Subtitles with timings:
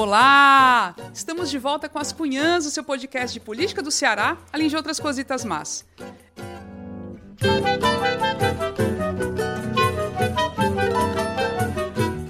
[0.00, 0.94] Olá!
[1.12, 4.76] Estamos de volta com as Cunhãs, o seu podcast de política do Ceará, além de
[4.76, 5.84] outras cositas más.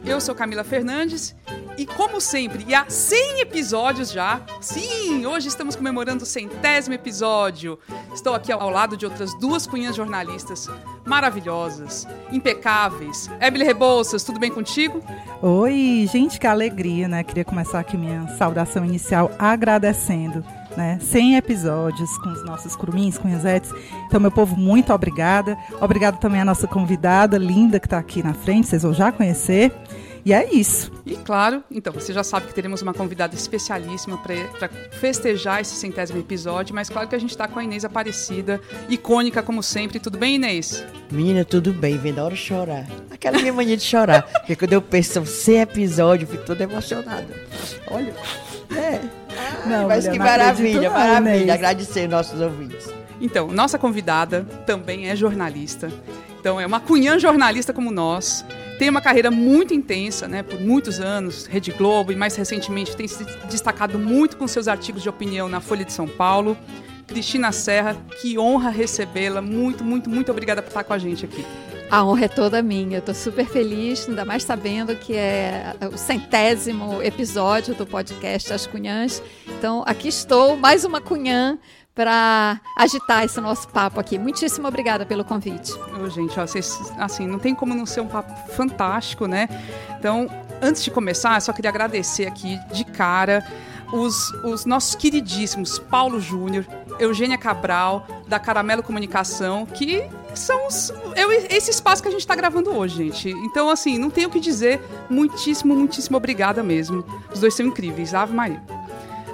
[0.03, 1.37] Eu sou Camila Fernandes
[1.79, 7.79] e, como sempre, e há 100 episódios já, sim, hoje estamos comemorando o centésimo episódio.
[8.13, 10.69] Estou aqui ao lado de outras duas cunhas jornalistas
[11.07, 13.31] maravilhosas, impecáveis.
[13.41, 15.01] Emily Rebouças, tudo bem contigo?
[15.41, 17.23] Oi, gente, que alegria, né?
[17.23, 20.45] Queria começar aqui minha saudação inicial agradecendo
[20.77, 20.97] né?
[21.01, 23.73] 100 episódios com os nossos curumins, cunhazetes.
[24.07, 25.59] Então, meu povo, muito obrigada.
[25.81, 29.73] Obrigada também à nossa convidada linda que está aqui na frente, vocês vão já conhecer.
[30.25, 30.91] E é isso.
[31.07, 36.19] E claro, então, você já sabe que teremos uma convidada especialíssima para festejar esse centésimo
[36.19, 39.99] episódio, mas claro que a gente está com a Inês Aparecida, icônica como sempre.
[39.99, 40.85] Tudo bem, Inês?
[41.11, 42.87] Menina, tudo bem, vem da hora de chorar.
[43.11, 44.23] Aquela minha mania de chorar.
[44.41, 47.29] porque quando eu penso são 100 episódios, eu fico toda emocionada.
[47.91, 48.15] Olha,
[48.77, 49.01] é.
[49.67, 51.37] Não, mas mulher, que maravilha, não, maravilha.
[51.37, 51.51] Inês.
[51.51, 52.89] Agradecer nossos ouvintes.
[53.21, 55.91] Então, nossa convidada também é jornalista.
[56.41, 58.45] Então, é uma cunhã jornalista como nós
[58.79, 63.09] tem uma carreira muito intensa, né, por muitos anos, Rede Globo e mais recentemente tem
[63.09, 66.57] se destacado muito com seus artigos de opinião na Folha de São Paulo.
[67.07, 69.41] Cristina Serra, que honra recebê-la.
[69.41, 71.45] Muito, muito, muito obrigada por estar com a gente aqui.
[71.91, 72.97] A honra é toda minha.
[72.97, 78.67] Eu estou super feliz, ainda mais sabendo que é o centésimo episódio do podcast As
[78.67, 79.23] Cunhãs.
[79.59, 81.59] Então, aqui estou, mais uma cunhã
[81.99, 84.17] para agitar esse nosso papo aqui.
[84.17, 85.75] Muitíssimo obrigada pelo convite.
[86.01, 89.49] Oh, gente, ó, vocês, assim, não tem como não ser um papo fantástico, né?
[89.99, 90.31] Então,
[90.63, 93.45] antes de começar, eu só queria agradecer aqui de cara
[93.93, 96.65] os, os nossos queridíssimos Paulo Júnior,
[97.01, 102.37] Eugênia Cabral, da Caramelo Comunicação, que são os, eu, esse espaço que a gente está
[102.37, 103.31] gravando hoje, gente.
[103.31, 104.81] Então, assim, não tenho o que dizer.
[105.11, 107.05] Muitíssimo, muitíssimo obrigada mesmo.
[107.35, 108.15] Os dois são incríveis.
[108.15, 108.78] Ave Maria.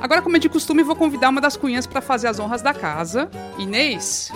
[0.04, 2.74] Agora, como é de costume, vou convidar uma das cunhas para fazer as honras da
[2.74, 3.30] casa.
[3.56, 4.30] Inês,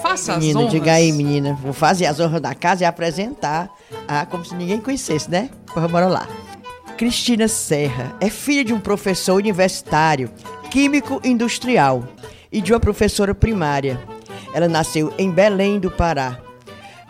[0.00, 0.72] faça menina, as honras.
[0.72, 1.52] diga aí, menina.
[1.52, 3.68] Vou fazer as honras da casa e apresentar
[4.08, 5.50] ah, como se ninguém conhecesse, né?
[5.90, 6.26] Bora lá.
[6.96, 10.30] Cristina Serra é filha de um professor universitário,
[10.70, 12.02] químico industrial
[12.50, 14.00] e de uma professora primária.
[14.54, 16.38] Ela nasceu em Belém do Pará.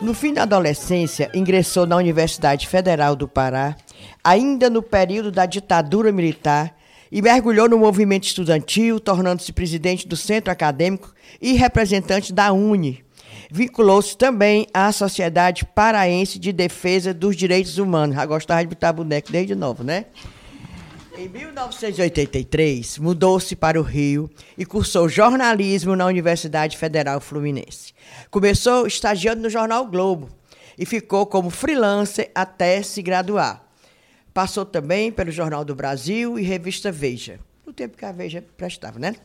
[0.01, 3.77] No fim da adolescência, ingressou na Universidade Federal do Pará,
[4.21, 6.75] ainda no período da ditadura militar,
[7.11, 13.03] e mergulhou no movimento estudantil, tornando-se presidente do Centro Acadêmico e representante da UNE.
[13.49, 18.15] Vinculou-se também à Sociedade Paraense de Defesa dos Direitos Humanos.
[18.15, 20.05] Já gostava de botar boneco desde novo, né?
[21.17, 27.91] Em 1983, mudou-se para o Rio e cursou jornalismo na Universidade Federal Fluminense.
[28.29, 30.29] Começou estagiando no jornal Globo
[30.77, 33.66] e ficou como freelancer até se graduar.
[34.37, 37.39] Passou também pelo Jornal do Brasil e revista Veja.
[37.65, 39.15] No tempo que a Veja prestava, né?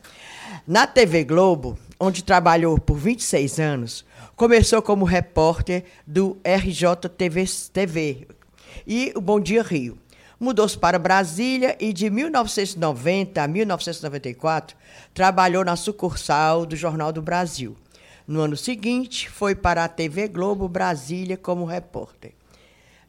[0.65, 4.03] Na TV Globo, onde trabalhou por 26 anos,
[4.35, 8.27] começou como repórter do RJTV TV
[8.87, 9.99] e o Bom Dia Rio.
[10.39, 14.75] Mudou-se para Brasília e de 1990 a 1994
[15.13, 17.77] trabalhou na sucursal do Jornal do Brasil.
[18.27, 22.31] No ano seguinte, foi para a TV Globo Brasília como repórter.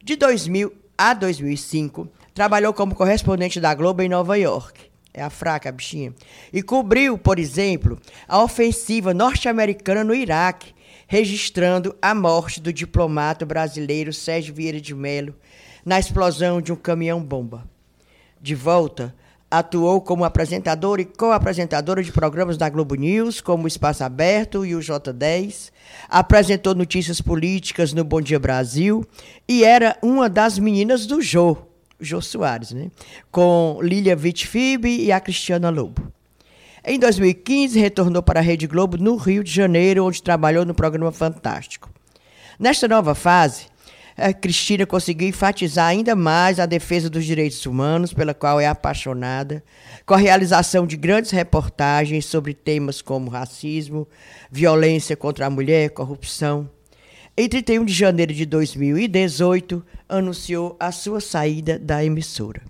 [0.03, 4.89] De 2000 a 2005, trabalhou como correspondente da Globo em Nova York.
[5.13, 6.13] É a fraca, bichinha.
[6.51, 10.73] E cobriu, por exemplo, a ofensiva norte-americana no Iraque,
[11.07, 15.33] registrando a morte do diplomata brasileiro Sérgio Vieira de Mello
[15.85, 17.63] na explosão de um caminhão-bomba.
[18.41, 19.15] De volta,
[19.59, 24.75] atuou como apresentadora e co-apresentadora de programas da Globo News, como o Espaço Aberto e
[24.75, 25.71] o J10.
[26.09, 29.05] Apresentou notícias políticas no Bom Dia Brasil
[29.47, 31.57] e era uma das meninas do Jô,
[31.99, 32.91] Jô Soares, né?
[33.31, 36.11] com Lília Vitfib e a Cristiana Lobo.
[36.83, 41.11] Em 2015, retornou para a Rede Globo no Rio de Janeiro, onde trabalhou no programa
[41.11, 41.89] Fantástico.
[42.59, 43.65] Nesta nova fase,
[44.17, 49.63] a Cristina conseguiu enfatizar ainda mais a defesa dos direitos humanos, pela qual é apaixonada,
[50.05, 54.07] com a realização de grandes reportagens sobre temas como racismo,
[54.49, 56.69] violência contra a mulher, corrupção.
[57.35, 62.61] Em 31 de janeiro de 2018, anunciou a sua saída da emissora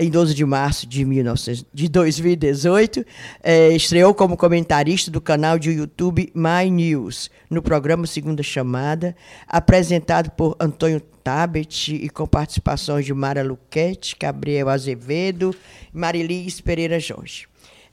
[0.00, 3.04] em 12 de março de, 19, de 2018,
[3.42, 9.14] é, estreou como comentarista do canal de YouTube My News, no programa Segunda Chamada,
[9.46, 15.54] apresentado por Antônio Tabet e com participações de Mara Luquete, Gabriel Azevedo
[15.92, 17.46] e Marilis Pereira Jorge.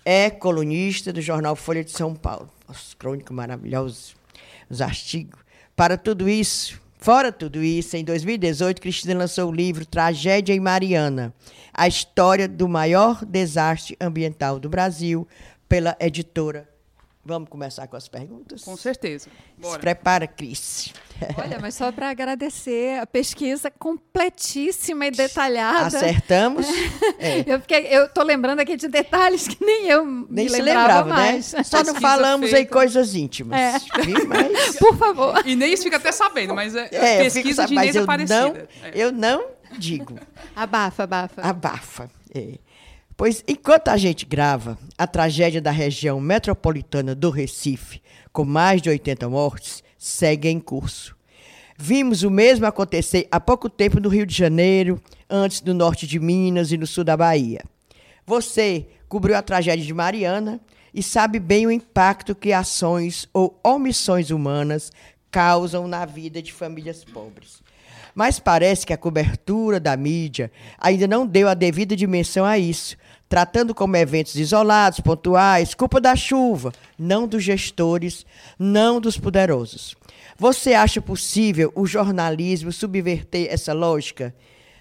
[0.06, 2.50] É colunista do jornal Folha de São Paulo.
[2.70, 4.16] Os crônicos maravilhosos,
[4.70, 5.42] os artigos.
[5.76, 11.34] Para tudo isso, Fora tudo isso, em 2018, Cristina lançou o livro Tragédia em Mariana,
[11.74, 15.26] a história do maior desastre ambiental do Brasil,
[15.70, 16.68] pela editora.
[17.28, 18.64] Vamos começar com as perguntas?
[18.64, 19.30] Com certeza.
[19.58, 19.74] Bora.
[19.74, 20.94] Se prepara, Cris.
[21.38, 25.88] Olha, mas só para agradecer a pesquisa completíssima e detalhada.
[25.88, 26.66] Acertamos.
[27.20, 27.44] É.
[27.48, 31.10] Eu fiquei, eu tô lembrando aqui de detalhes que nem eu nem me se lembrava,
[31.10, 31.52] mais.
[31.52, 31.64] Né?
[31.64, 32.70] Só não falamos feita.
[32.70, 33.60] em coisas íntimas.
[33.60, 33.74] É.
[34.28, 34.76] Mas...
[34.78, 35.42] Por favor.
[35.46, 38.50] E nem isso fica até sabendo, mas é, é pesquisa de Inês eu Aparecida.
[38.50, 38.92] Não, é.
[38.94, 39.48] Eu não
[39.80, 40.20] digo.
[40.56, 41.42] Abafa, abafa.
[41.42, 42.12] Abafa.
[42.36, 42.60] É.
[43.18, 48.00] Pois enquanto a gente grava, a tragédia da região metropolitana do Recife,
[48.32, 51.18] com mais de 80 mortes, segue em curso.
[51.76, 56.20] Vimos o mesmo acontecer há pouco tempo no Rio de Janeiro, antes no norte de
[56.20, 57.64] Minas e no sul da Bahia.
[58.24, 60.62] Você cobriu a tragédia de Mariana
[60.94, 64.92] e sabe bem o impacto que ações ou omissões humanas
[65.32, 67.64] causam na vida de famílias pobres.
[68.14, 72.98] Mas parece que a cobertura da mídia ainda não deu a devida dimensão a isso,
[73.30, 78.26] tratando como eventos isolados, pontuais, culpa da chuva, não dos gestores,
[78.58, 79.96] não dos poderosos.
[80.38, 84.36] Você acha possível o jornalismo subverter essa lógica?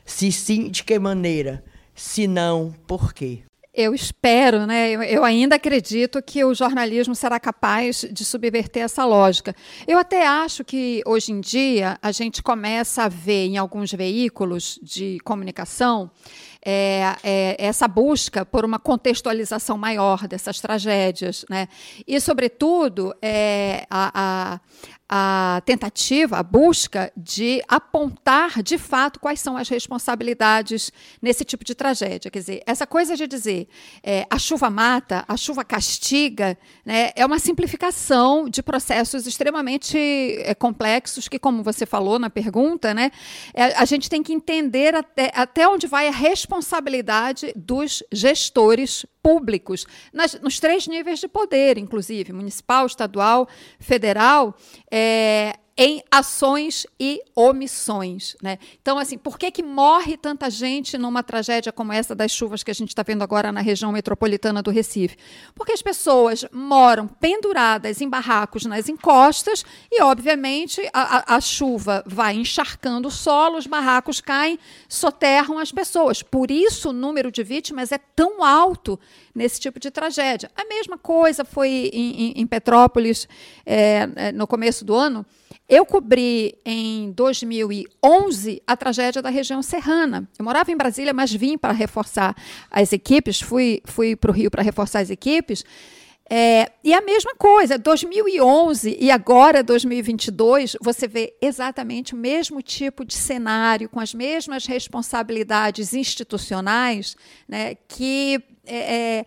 [0.05, 1.65] Se sim, de que maneira?
[1.95, 3.41] Se não, por quê?
[3.77, 4.91] Eu espero, né?
[4.91, 9.55] Eu, eu, ainda acredito que o jornalismo será capaz de subverter essa lógica.
[9.87, 14.81] Eu até acho que hoje em dia a gente começa a ver em alguns veículos
[14.83, 16.11] de comunicação
[16.65, 21.45] é, é, essa busca por uma contextualização maior dessas tragédias.
[21.49, 21.69] Né?
[22.05, 24.11] E, sobretudo, é, a,
[24.55, 24.61] a
[25.09, 30.91] a tentativa, a busca de apontar de fato quais são as responsabilidades
[31.23, 32.31] nesse tipo de tragédia.
[32.31, 33.69] Quer dizer, essa coisa de dizer
[34.03, 40.55] é, a chuva mata, a chuva castiga, né, é uma simplificação de processos extremamente é,
[40.55, 43.13] complexos que, como você falou na pergunta, né,
[43.55, 49.89] é, a gente tem que entender até, até onde vai a responsabilidade dos gestores públicos,
[50.13, 53.49] nas, nos três níveis de poder, inclusive, municipal, estadual,
[53.81, 54.57] federal,
[54.99, 58.35] é, em ações e omissões.
[58.43, 58.59] Né?
[58.81, 62.71] Então, assim, por que, que morre tanta gente numa tragédia como essa das chuvas que
[62.71, 65.19] a gente está vendo agora na região metropolitana do Recife?
[65.55, 72.03] Porque as pessoas moram penduradas em barracos nas encostas e, obviamente, a, a, a chuva
[72.07, 74.59] vai encharcando o solo, os barracos caem,
[74.89, 76.23] soterram as pessoas.
[76.23, 78.99] Por isso, o número de vítimas é tão alto
[79.35, 80.51] nesse tipo de tragédia.
[80.57, 83.29] A mesma coisa foi em, em, em Petrópolis
[83.67, 85.27] é, no começo do ano.
[85.69, 90.29] Eu cobri em 2011 a tragédia da região serrana.
[90.39, 92.37] Eu morava em Brasília, mas vim para reforçar
[92.71, 95.65] as equipes, fui, fui para o Rio para reforçar as equipes.
[96.29, 103.05] É, e a mesma coisa, 2011 e agora 2022, você vê exatamente o mesmo tipo
[103.05, 107.17] de cenário, com as mesmas responsabilidades institucionais,
[107.49, 109.27] né, que é, é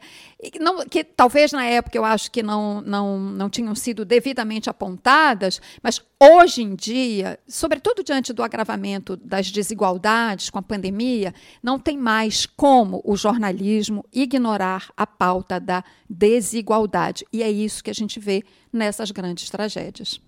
[0.59, 5.61] não, que talvez na época eu acho que não, não, não tinham sido devidamente apontadas,
[5.83, 11.97] mas hoje em dia, sobretudo diante do agravamento das desigualdades com a pandemia, não tem
[11.97, 17.25] mais como o jornalismo ignorar a pauta da desigualdade.
[17.33, 20.21] E é isso que a gente vê nessas grandes tragédias.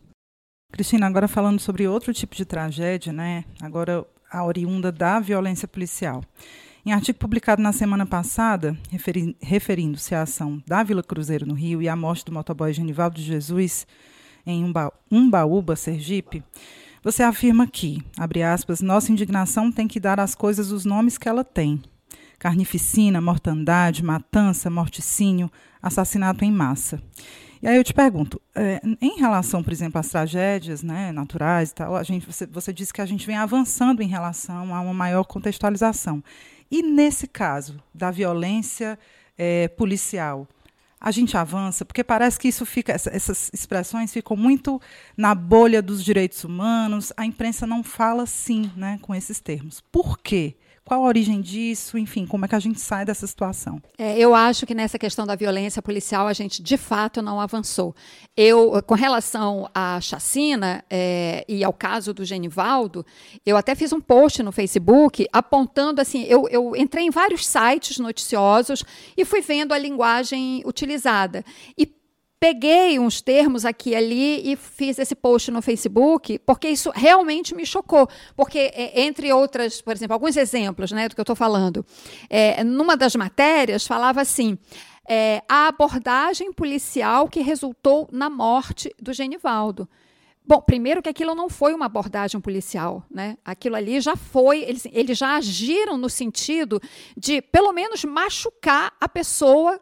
[0.71, 3.43] Cristina, agora falando sobre outro tipo de tragédia, né?
[3.61, 6.23] Agora a oriunda da violência policial.
[6.83, 11.79] Em artigo publicado na semana passada, referi referindo-se à ação da Vila Cruzeiro no Rio
[11.79, 13.85] e à morte do motoboy Genivaldo de Jesus
[14.43, 16.43] em Umba Umbaúba, Sergipe,
[17.03, 21.29] você afirma que, abre aspas, nossa indignação tem que dar às coisas os nomes que
[21.29, 21.79] ela tem.
[22.39, 26.99] Carnificina, mortandade, matança, morticínio, assassinato em massa.
[27.61, 31.75] E aí eu te pergunto, é, em relação, por exemplo, às tragédias né, naturais e
[31.75, 34.93] tal, a gente, você, você disse que a gente vem avançando em relação a uma
[34.95, 36.23] maior contextualização.
[36.71, 38.97] E nesse caso da violência
[39.37, 40.47] é, policial,
[40.99, 44.79] a gente avança, porque parece que isso fica, essas expressões ficam muito
[45.17, 47.11] na bolha dos direitos humanos.
[47.17, 49.81] A imprensa não fala sim, né, com esses termos.
[49.91, 50.55] Por quê?
[50.91, 51.97] Qual a origem disso?
[51.97, 53.81] Enfim, como é que a gente sai dessa situação?
[53.97, 57.95] É, eu acho que nessa questão da violência policial a gente de fato não avançou.
[58.35, 63.05] Eu, com relação à chacina é, e ao caso do Genivaldo,
[63.45, 67.97] eu até fiz um post no Facebook apontando assim, eu, eu entrei em vários sites
[67.97, 68.83] noticiosos
[69.15, 71.41] e fui vendo a linguagem utilizada.
[71.77, 71.89] E
[72.41, 77.53] peguei uns termos aqui e ali e fiz esse post no Facebook, porque isso realmente
[77.53, 78.09] me chocou.
[78.35, 81.85] Porque, é, entre outras, por exemplo, alguns exemplos né, do que eu estou falando,
[82.27, 84.57] é, numa das matérias falava assim.
[85.07, 89.89] É, a abordagem policial que resultou na morte do Genivaldo.
[90.45, 93.37] Bom, primeiro que aquilo não foi uma abordagem policial, né?
[93.43, 96.79] Aquilo ali já foi, eles, eles já agiram no sentido
[97.17, 99.79] de, pelo menos, machucar a pessoa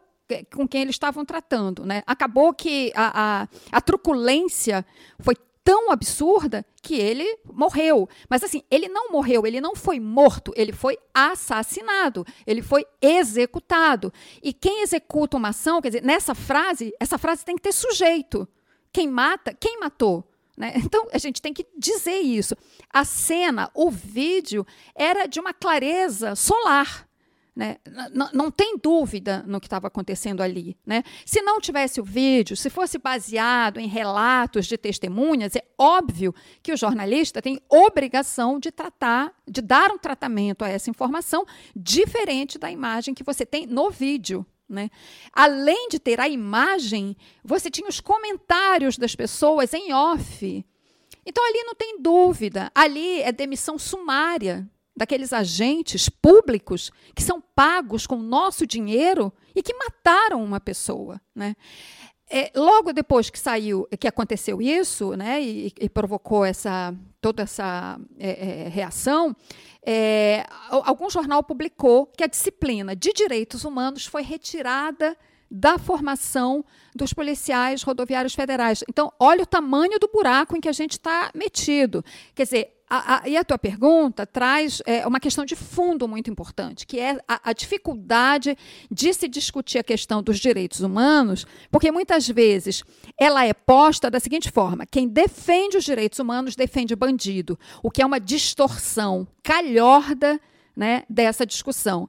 [0.54, 2.02] com quem eles estavam tratando, né?
[2.06, 4.84] Acabou que a, a, a truculência
[5.18, 8.08] foi tão absurda que ele morreu.
[8.28, 14.12] Mas assim, ele não morreu, ele não foi morto, ele foi assassinado, ele foi executado.
[14.42, 18.48] E quem executa uma ação, quer dizer, nessa frase, essa frase tem que ter sujeito.
[18.92, 20.24] Quem mata, quem matou?
[20.56, 20.74] Né?
[20.84, 22.56] Então, a gente tem que dizer isso.
[22.92, 27.08] A cena, o vídeo, era de uma clareza solar.
[27.54, 27.76] Né?
[28.32, 30.76] Não, tem dúvida no que estava acontecendo ali.
[30.86, 31.02] Né?
[31.26, 36.72] Se não tivesse o vídeo, se fosse baseado em relatos de testemunhas, é óbvio que
[36.72, 42.70] o jornalista tem obrigação de tratar, de dar um tratamento a essa informação diferente da
[42.70, 44.46] imagem que você tem no vídeo.
[44.68, 44.88] Né?
[45.32, 50.64] Além de ter a imagem, você tinha os comentários das pessoas em off.
[51.26, 54.68] Então ali não tem dúvida, ali é demissão sumária
[55.00, 61.18] daqueles agentes públicos que são pagos com nosso dinheiro e que mataram uma pessoa.
[61.34, 61.56] Né?
[62.30, 67.98] É, logo depois que saiu, que aconteceu isso, né, e, e provocou essa toda essa
[68.18, 69.34] é, é, reação,
[69.84, 75.16] é, algum jornal publicou que a disciplina de direitos humanos foi retirada
[75.50, 76.64] da formação
[76.94, 78.84] dos policiais rodoviários federais.
[78.88, 82.04] Então, olha o tamanho do buraco em que a gente está metido.
[82.34, 86.28] Quer dizer, a, a, e a tua pergunta traz é, uma questão de fundo muito
[86.28, 88.58] importante, que é a, a, dificuldade
[88.90, 92.82] de se discutir a questão dos direitos humanos, porque muitas vezes
[93.16, 98.02] ela é posta da seguinte forma: quem defende os direitos humanos defende bandido, o que
[98.02, 100.40] é uma distorção calhorda
[100.80, 102.08] né, dessa discussão.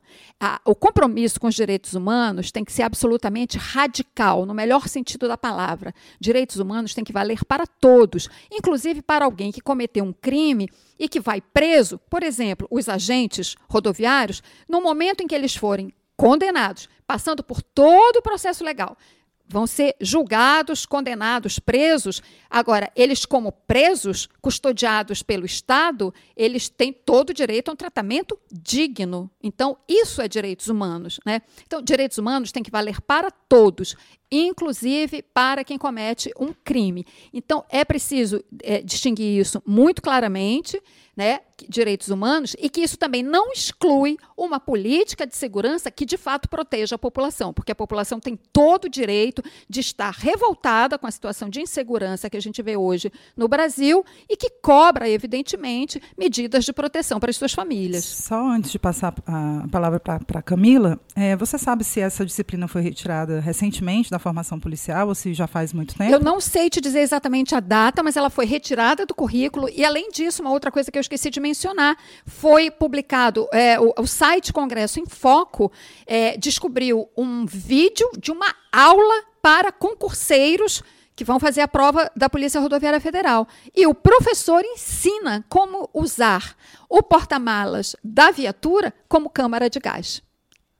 [0.64, 5.38] o compromisso com os direitos humanos tem que ser absolutamente radical, no melhor sentido da
[5.38, 5.94] palavra.
[6.22, 11.10] Direitos humanos têm que valer para todos, inclusive para alguém que cometeu um crime e
[11.10, 16.88] que vai preso, por exemplo, os agentes rodoviários, no momento em que eles forem condenados,
[17.06, 18.96] passando por todo o processo legal,
[19.52, 22.22] vão ser julgados, condenados, presos.
[22.50, 28.40] Agora, eles, como presos, custodiados pelo Estado, eles têm todo o direito a um tratamento
[28.52, 29.30] digno.
[29.44, 31.20] Então, isso é direitos humanos.
[31.26, 31.42] Né?
[31.68, 33.96] Então, direitos humanos têm que valer para todos,
[34.32, 37.06] inclusive para quem comete um crime.
[37.34, 40.82] Então, é preciso é, distinguir isso muito claramente
[41.16, 46.18] né, direitos humanos e que isso também não exclui uma política de segurança que de
[46.18, 51.08] fato proteja a população, porque a população tem todo o direito de estar revoltada com
[51.08, 56.02] a situação de insegurança que a gente vê hoje no Brasil e que cobra, evidentemente,
[56.18, 58.04] medidas de proteção para as suas famílias.
[58.04, 62.82] Só antes de passar a palavra para Camila, é, você sabe se essa disciplina foi
[62.82, 66.12] retirada recentemente da formação policial ou se já faz muito tempo?
[66.12, 69.86] Eu não sei te dizer exatamente a data, mas ela foi retirada do currículo e,
[69.86, 71.51] além disso, uma outra coisa que eu esqueci de mencionar.
[72.26, 75.72] Foi publicado, é, o, o, site Congresso em Foco
[76.06, 80.84] é, descobriu um vídeo de uma aula para concurseiros
[81.16, 83.48] que vão fazer a prova da Polícia Rodoviária Federal.
[83.76, 86.56] E o professor ensina como usar
[86.90, 90.22] o porta-malas da viatura como câmara de gás.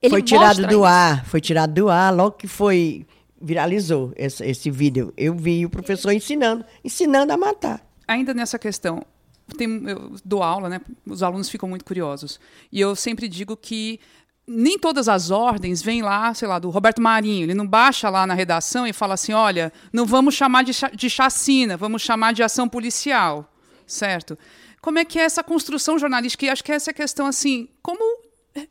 [0.00, 0.84] Ele foi tirado do isso.
[0.84, 3.06] ar, foi tirado do ar logo que foi
[3.40, 5.12] viralizou esse, esse vídeo.
[5.16, 7.84] Eu vi o professor ensinando, ensinando a matar.
[8.06, 9.04] Ainda nessa questão,
[9.52, 10.80] tem, eu dou aula, né?
[11.06, 12.40] Os alunos ficam muito curiosos.
[12.70, 14.00] E eu sempre digo que
[14.46, 17.44] nem todas as ordens vêm lá, sei lá, do Roberto Marinho.
[17.44, 21.10] Ele não baixa lá na redação e fala assim: olha, não vamos chamar de, de
[21.10, 23.52] chacina, vamos chamar de ação policial.
[23.86, 24.38] Certo?
[24.80, 26.44] Como é que é essa construção jornalística?
[26.44, 28.02] E acho que essa é a questão, assim, como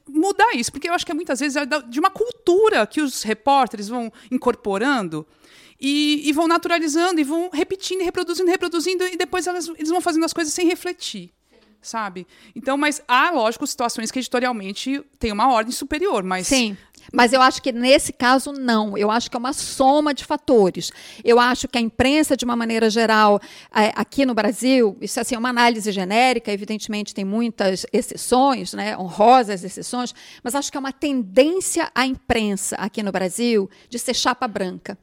[0.07, 0.71] mudar isso?
[0.71, 5.25] Porque eu acho que muitas vezes é de uma cultura que os repórteres vão incorporando
[5.81, 10.23] e, e, vão naturalizando e vão repetindo, reproduzindo, reproduzindo, e depois elas, eles vão fazendo
[10.23, 11.31] as coisas sem refletir.
[11.81, 12.27] Sabe?
[12.55, 16.45] Então, mas há, lógico, situações que editorialmente tem uma ordem superior, mas.
[16.45, 16.77] Sim.
[17.11, 18.95] Mas eu acho que nesse caso, não.
[18.95, 20.91] Eu acho que é uma soma de fatores.
[21.23, 23.41] Eu acho que a imprensa, de uma maneira geral,
[23.75, 28.95] é, aqui no Brasil, isso assim, é uma análise genérica, evidentemente tem muitas exceções, né,
[28.95, 34.13] honrosas exceções, mas acho que é uma tendência à imprensa aqui no Brasil de ser
[34.13, 34.95] chapa branca.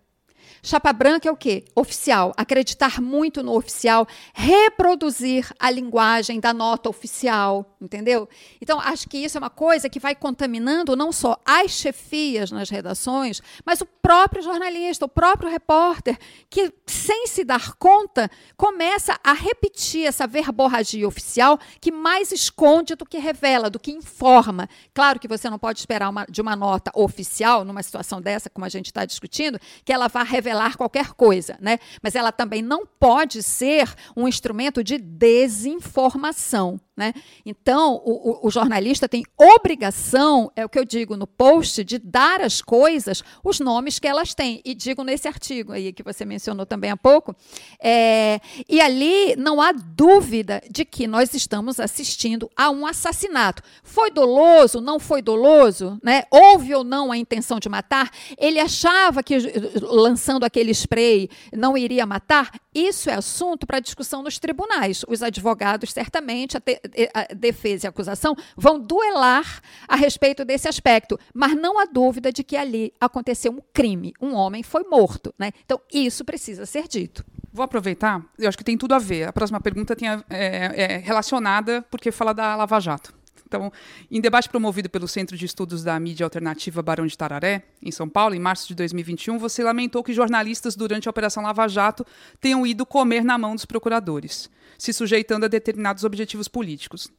[0.63, 1.65] Chapa branca é o quê?
[1.75, 2.33] Oficial.
[2.37, 8.29] Acreditar muito no oficial, reproduzir a linguagem da nota oficial, entendeu?
[8.61, 12.71] Então, acho que isso é uma coisa que vai contaminando não só as chefias nas
[12.71, 16.19] redações, mas o próprio jornalista, o próprio repórter,
[16.51, 23.07] que, sem se dar conta, começa a repetir essa verborragia oficial que mais esconde do
[23.07, 24.69] que revela, do que informa.
[24.93, 28.65] Claro que você não pode esperar uma, de uma nota oficial, numa situação dessa, como
[28.65, 31.79] a gente está discutindo, que ela vá revelar revelar qualquer coisa, né?
[32.03, 36.81] Mas ela também não pode ser um instrumento de desinformação.
[36.99, 37.15] Né?
[37.47, 41.97] Então, o, o, o, jornalista tem obrigação, é o que eu digo no post, de
[41.97, 44.61] dar às coisas os nomes que elas têm.
[44.65, 47.37] E digo nesse artigo aí que você mencionou também há pouco.
[47.81, 53.63] É, e ali não há dúvida de que nós estamos assistindo a um assassinato.
[53.85, 54.81] Foi doloso?
[54.81, 56.01] Não foi doloso?
[56.03, 56.25] Né?
[56.33, 58.11] Houve ou não a intenção de matar?
[58.37, 59.37] Ele achava que
[59.81, 62.51] lançando aquele spray não iria matar?
[62.75, 65.05] Isso é assunto para discussão nos tribunais.
[65.09, 66.88] Os advogados, certamente, a, te, a
[67.37, 71.19] defesa e acusação, vão duelar a respeito desse aspecto.
[71.35, 74.13] Mas não há dúvida de que ali aconteceu um crime.
[74.21, 75.35] Um homem foi morto.
[75.39, 75.53] Né?
[75.65, 77.25] Então, isso precisa ser dito.
[77.53, 79.29] Vou aproveitar, eu acho que tem tudo a ver.
[79.29, 83.19] A próxima pergunta tem a, é, é relacionada, porque fala da Lava Jato.
[83.49, 83.73] Então,
[84.11, 88.07] em debate promovido pelo Centro de Estudos da Mídia Alternativa Barão de Tararé, em São
[88.07, 92.05] Paulo, em março de 2021, você lamentou que jornalistas, durante a Operação Lava Jato,
[92.41, 97.13] tenham ido comer na mão dos procuradores, se sujeitando a determinados objetivos políticos.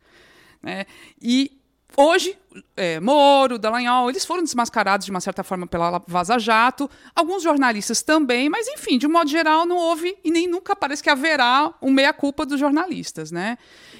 [0.64, 0.86] É,
[1.22, 1.60] e
[1.98, 2.38] Hoje,
[2.78, 8.04] é, Moro, Dallagnol, eles foram desmascarados de uma certa forma pela Vaza Jato, alguns jornalistas
[8.04, 11.74] também, mas enfim, de um modo geral não houve e nem nunca parece que haverá
[11.82, 13.58] um meia-culpa dos jornalistas, né?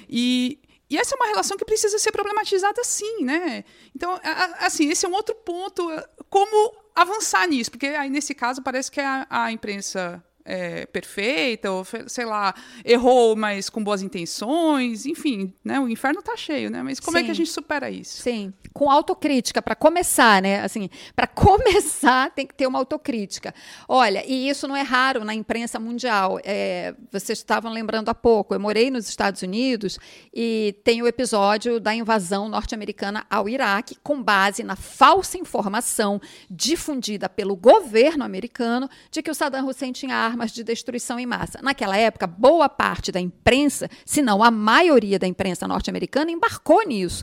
[0.08, 3.64] E e essa é uma relação que precisa ser problematizada sim, né?
[3.94, 4.18] Então,
[4.58, 5.88] assim, esse é um outro ponto,
[6.28, 11.86] como avançar nisso, porque aí nesse caso parece que a, a imprensa é, perfeita, ou
[12.08, 12.52] sei lá,
[12.84, 15.78] errou, mas com boas intenções, enfim, né?
[15.78, 16.82] O inferno está cheio, né?
[16.82, 17.22] Mas como Sim.
[17.22, 18.20] é que a gente supera isso?
[18.20, 20.60] Sim, com autocrítica, para começar, né?
[20.62, 23.54] Assim, para começar tem que ter uma autocrítica.
[23.88, 26.40] Olha, e isso não é raro na imprensa mundial.
[26.42, 30.00] É, vocês estavam lembrando há pouco, eu morei nos Estados Unidos
[30.34, 37.28] e tem o episódio da invasão norte-americana ao Iraque, com base na falsa informação difundida
[37.28, 41.60] pelo governo americano de que o Saddam Hussein tinha armas armas de destruição em massa.
[41.62, 47.22] Naquela época, boa parte da imprensa, se não a maioria da imprensa norte-americana, embarcou nisso.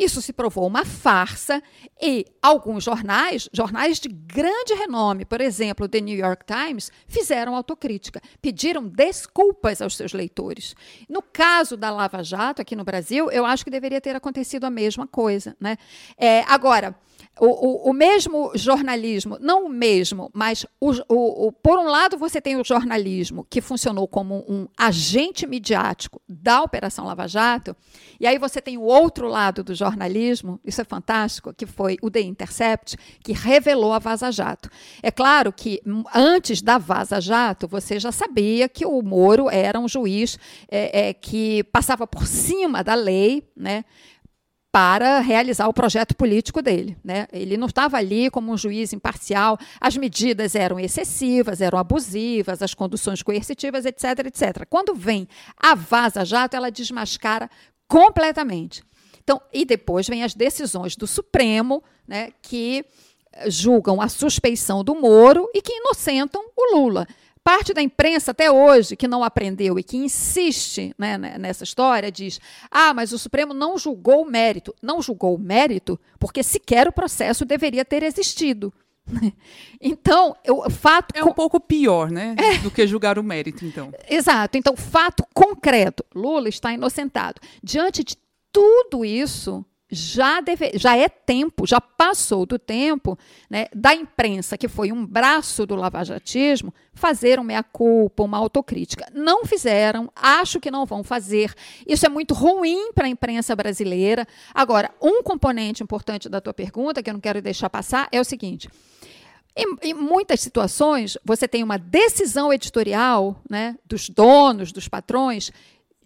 [0.00, 1.62] Isso se provou uma farsa
[2.00, 7.54] e alguns jornais, jornais de grande renome, por exemplo, o The New York Times, fizeram
[7.54, 10.74] autocrítica, pediram desculpas aos seus leitores.
[11.06, 14.70] No caso da Lava Jato, aqui no Brasil, eu acho que deveria ter acontecido a
[14.70, 15.54] mesma coisa.
[15.60, 15.76] Né?
[16.16, 16.96] É, agora,
[17.38, 22.56] o, o, o, mesmo jornalismo, não o mesmo, mas o, por um lado você tem
[22.56, 27.74] o jornalismo que funcionou como um agente midiático da Operação Lava Jato,
[28.18, 29.89] e aí você tem o outro lado do jornalismo,
[30.64, 34.68] isso é fantástico, que foi o The Intercept, que revelou a Vaza Jato.
[35.02, 35.80] É claro que
[36.14, 40.38] antes da Vaza Jato, você já sabia que o Moro era um juiz
[40.70, 43.84] é, é, que passava por cima da lei, né?
[44.72, 46.96] para realizar o projeto político dele.
[47.02, 47.26] Né?
[47.32, 52.72] Ele não estava ali como um juiz imparcial, as medidas eram excessivas, eram abusivas, as
[52.72, 54.66] conduções coercitivas, etc, etc.
[54.68, 55.26] Quando vem
[55.56, 57.50] a Vaza Jato, ela desmascara
[57.88, 58.84] completamente.
[59.30, 62.84] Então, e depois vem as decisões do Supremo, né, que
[63.46, 67.06] julgam a suspeição do Moro e que inocentam o Lula.
[67.44, 72.10] Parte da imprensa, até hoje, que não aprendeu e que insiste né, né, nessa história,
[72.10, 72.40] diz:
[72.72, 74.74] ah, mas o Supremo não julgou o mérito.
[74.82, 78.72] Não julgou o mérito porque sequer o processo deveria ter existido.
[79.80, 81.16] Então, o fato.
[81.16, 82.36] É um pouco pior, né?
[82.38, 82.58] É.
[82.58, 83.90] Do que julgar o mérito, então.
[84.06, 84.58] Exato.
[84.58, 87.40] Então, fato concreto: Lula está inocentado.
[87.62, 88.14] Diante de
[88.52, 94.68] tudo isso, já, deve, já é tempo, já passou do tempo né, da imprensa, que
[94.68, 99.06] foi um braço do lavajatismo, fazer uma meia-culpa, uma autocrítica.
[99.12, 101.52] Não fizeram, acho que não vão fazer.
[101.86, 104.26] Isso é muito ruim para a imprensa brasileira.
[104.54, 108.24] Agora, um componente importante da tua pergunta, que eu não quero deixar passar, é o
[108.24, 108.68] seguinte.
[109.56, 115.50] Em, em, muitas situações, você tem uma decisão editorial né, dos donos, dos patrões,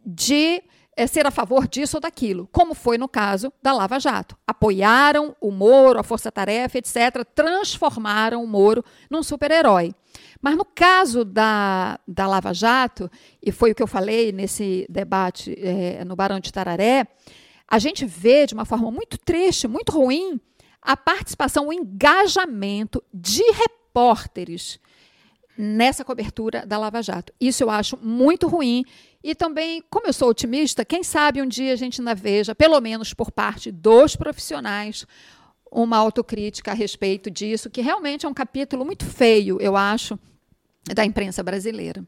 [0.04, 0.62] de
[0.96, 4.36] é, ser a favor disso ou daquilo, como foi no caso da Lava Jato.
[4.46, 9.94] Apoiaram o Moro, a Força Tarefa, etc., transformaram o Moro num super-herói.
[10.40, 13.10] Mas no caso da, da Lava Jato,
[13.42, 17.06] e foi o que eu falei nesse debate é, no Barão de Tararé,
[17.66, 20.40] a gente vê de uma forma muito triste, muito ruim,
[20.80, 24.78] a participação, o engajamento de repórteres
[25.56, 27.32] nessa cobertura da Lava Jato.
[27.40, 28.84] Isso eu acho muito ruim.
[29.24, 32.78] E também, como eu sou otimista, quem sabe um dia a gente ainda veja, pelo
[32.78, 35.06] menos por parte dos profissionais,
[35.72, 40.18] uma autocrítica a respeito disso, que realmente é um capítulo muito feio, eu acho,
[40.94, 42.04] da imprensa brasileira.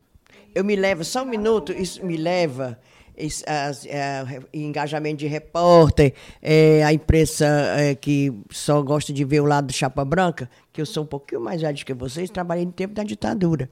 [0.55, 2.79] Eu me levo, só um minuto, isso me leva
[3.16, 3.42] esse,
[3.88, 7.46] é, engajamento de repórter, é, a imprensa
[7.79, 11.06] é, que só gosta de ver o lado do chapa branca, que eu sou um
[11.06, 13.70] pouquinho mais velho que vocês, trabalhei no tempo da ditadura.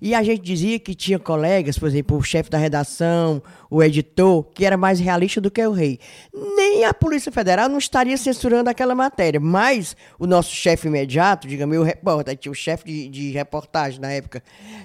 [0.00, 4.44] E a gente dizia que tinha colegas, por exemplo, o chefe da redação, o editor,
[4.54, 5.98] que era mais realista do que o rei.
[6.32, 11.76] Nem a Polícia Federal não estaria censurando aquela matéria, mas o nosso chefe imediato, digamos,
[11.76, 14.40] o repórter, tinha o chefe de, de, reportagem na época,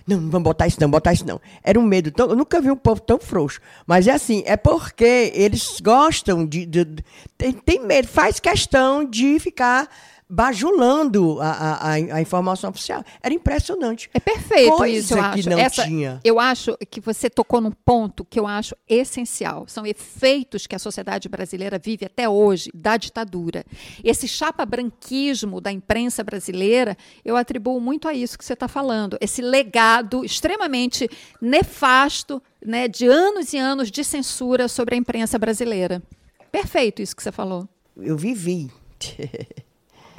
[0.08, 1.40] não, não vamos botar isso não, botar isso não.
[1.64, 3.62] Era um medo tão, eu nunca vi um povo tão frouxo.
[3.86, 7.04] Mas é assim, é porque eles gostam de, de, de
[7.38, 9.88] tem, tem medo, faz questão de ficar
[10.30, 13.04] bajulando a, a, a, informação oficial.
[13.22, 14.10] Era impressionante.
[14.14, 15.50] É perfeito Coisa isso, eu que acho.
[15.50, 16.20] não Essa, tinha.
[16.24, 19.66] Eu acho que você tocou num ponto que eu acho essencial.
[19.68, 23.66] São efeitos que a sociedade brasileira vive até hoje da ditadura.
[24.04, 29.18] Esse chapa-branquismo da imprensa brasileira, eu atribuo muito a isso que você está falando.
[29.20, 31.10] Esse legado extremamente
[31.42, 36.04] nefasto né, de anos e anos de censura sobre a imprensa brasileira.
[36.52, 37.68] Perfeito isso que você falou.
[37.98, 38.70] Eu vivi.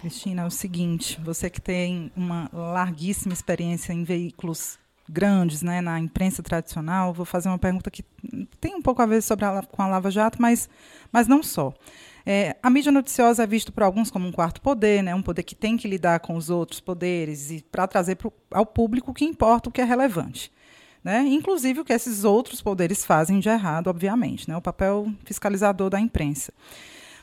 [0.01, 5.99] Cristina, é o seguinte: você que tem uma larguíssima experiência em veículos grandes, né, na
[5.99, 8.05] imprensa tradicional, vou fazer uma pergunta que
[8.61, 10.69] tem um pouco a ver sobre a, com a Lava Jato, mas,
[11.13, 11.75] mas não só.
[12.25, 15.43] É, a mídia noticiosa é vista por alguns como um quarto poder, né, um poder
[15.43, 19.15] que tem que lidar com os outros poderes e para trazer pro, ao público o
[19.15, 20.53] que importa, o que é relevante.
[21.03, 21.23] Né?
[21.27, 24.57] Inclusive o que esses outros poderes fazem de errado, obviamente, né?
[24.57, 26.53] o papel fiscalizador da imprensa.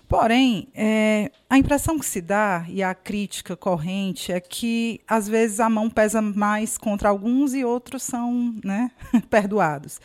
[0.07, 5.59] Porém, é, a impressão que se dá e a crítica corrente é que às vezes
[5.59, 8.89] a mão pesa mais contra alguns e outros são né,
[9.29, 9.99] perdoados.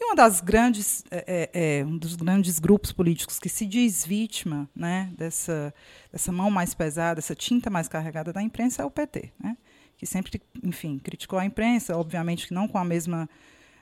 [0.00, 4.04] E uma das grandes, é, é, é, um dos grandes grupos políticos que se diz
[4.04, 5.72] vítima né, dessa,
[6.10, 9.56] dessa mão mais pesada, essa tinta mais carregada da imprensa é o PT, né,
[9.96, 13.28] que sempre, enfim, criticou a imprensa, obviamente que não com a mesma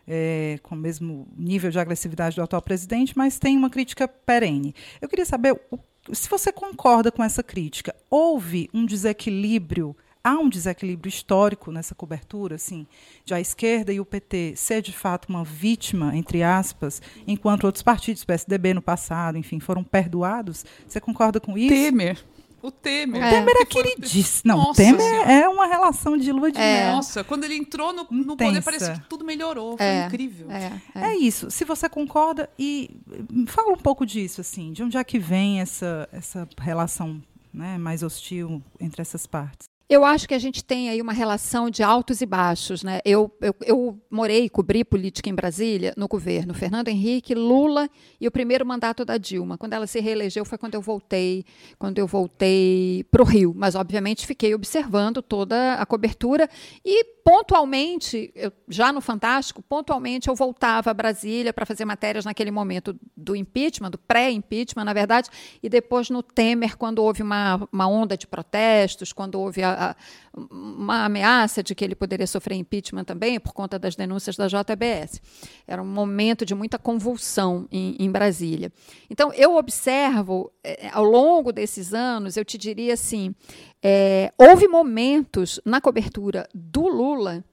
[0.07, 4.75] é, com o mesmo nível de agressividade do atual presidente, mas tem uma crítica perene.
[5.01, 5.79] Eu queria saber o,
[6.13, 7.95] se você concorda com essa crítica.
[8.11, 12.87] Houve um desequilíbrio, há um desequilíbrio histórico nessa cobertura, assim,
[13.25, 17.83] de a esquerda e o PT ser de fato uma vítima, entre aspas, enquanto outros
[17.83, 20.65] partidos, PSDB no passado, enfim, foram perdoados?
[20.87, 21.75] Você concorda com isso?
[21.75, 22.25] Temer.
[22.63, 23.21] O Temer.
[23.21, 24.55] O Temer é, queridíssimo.
[24.55, 25.33] Não, o Temer senhora.
[25.33, 26.85] é uma relação de lua de é.
[26.85, 26.97] mel.
[26.97, 29.77] Nossa, quando ele entrou no, no poder, parecia que tudo melhorou.
[29.77, 30.07] Foi é.
[30.07, 30.51] incrível.
[30.51, 31.05] É, é.
[31.09, 31.51] é, isso.
[31.51, 32.91] Se você concorda, e
[33.49, 37.21] fala um pouco disso, assim, de onde é que vem essa, essa relação
[37.53, 39.72] né, mais hostil entre essas partes?
[39.93, 42.83] Eu acho que a gente tem aí uma relação de altos e baixos.
[42.83, 43.03] Né?
[43.05, 48.27] Eu, eu, eu morei e cobri política em Brasília no governo Fernando Henrique, Lula e
[48.27, 49.59] o primeiro mandato da Dilma.
[49.59, 51.45] Quando ela se reelegeu foi quando eu voltei,
[51.79, 53.53] quando eu voltei para o Rio.
[53.55, 56.49] Mas, obviamente, fiquei observando toda a cobertura
[56.83, 62.51] e pontualmente, eu, já no Fantástico, pontualmente eu voltava a Brasília para fazer matérias naquele
[62.51, 65.29] momento do impeachment, do pré-impeachment, na verdade,
[65.63, 69.82] e depois no Temer, quando houve uma, uma onda de protestos, quando houve a,
[70.51, 75.21] uma ameaça de que ele poderia sofrer impeachment também, por conta das denúncias da JBS.
[75.67, 78.73] Era um momento de muita convulsão em, em Brasília.
[79.11, 83.35] Então, eu observo, eh, ao longo desses anos, eu te diria assim,
[83.83, 87.45] é, houve momentos na cobertura do Lula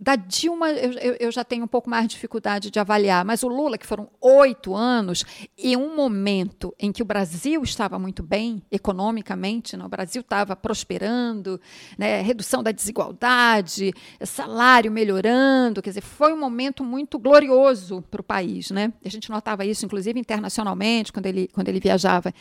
[0.00, 3.48] da Dilma, eu, eu, já tenho um pouco mais de dificuldade de avaliar, mas o
[3.48, 5.24] Lula, que foram oito anos,
[5.56, 9.84] e um momento em que o Brasil estava muito bem economicamente, né?
[9.84, 11.60] o Brasil estava prosperando,
[11.98, 12.20] né?
[12.20, 13.92] redução da desigualdade,
[14.24, 18.70] salário melhorando, quer dizer, foi um momento muito glorioso para o país.
[18.70, 18.92] Né?
[19.04, 22.32] A gente notava isso, inclusive, internacionalmente, quando ele, quando ele viajava.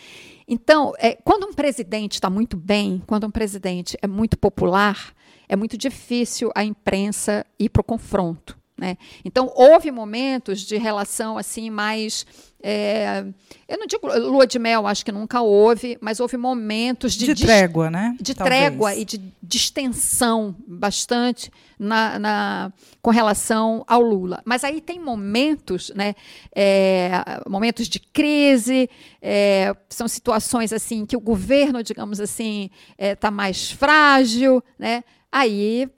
[0.47, 5.13] Então, é, quando um presidente está muito bem, quando um presidente é muito popular,
[5.49, 8.57] é muito difícil a imprensa ir para o confronto.
[8.77, 8.95] Né?
[9.25, 12.27] Então, houve momentos de relação assim mais.
[12.61, 13.25] É,
[13.67, 17.33] eu não digo lua de mel, acho que nunca houve, mas houve momentos de.
[17.33, 18.15] De trégua, né?
[18.21, 18.59] De Talvez.
[18.59, 24.43] trégua e de distensão bastante na, na, com relação ao Lula.
[24.45, 26.13] Mas aí tem momentos, né?
[26.55, 27.09] É,
[27.47, 28.87] momentos de crise,
[29.19, 35.03] é, são situações assim que o governo, digamos assim, está é, mais frágil, né?
[35.31, 35.89] aí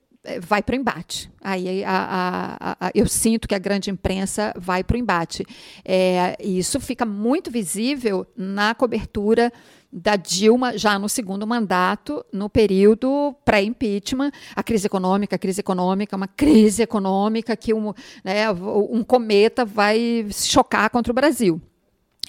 [0.42, 1.32] vai para o embate.
[1.42, 5.46] Aí a, a, a, eu sinto que a grande imprensa vai para o embate.
[5.84, 9.52] É, isso fica muito visível na cobertura
[9.92, 16.16] da Dilma já no segundo mandato, no período pré-impeachment, a crise econômica, a crise econômica,
[16.16, 17.92] uma crise econômica que um,
[18.24, 21.60] né, um cometa vai chocar contra o Brasil.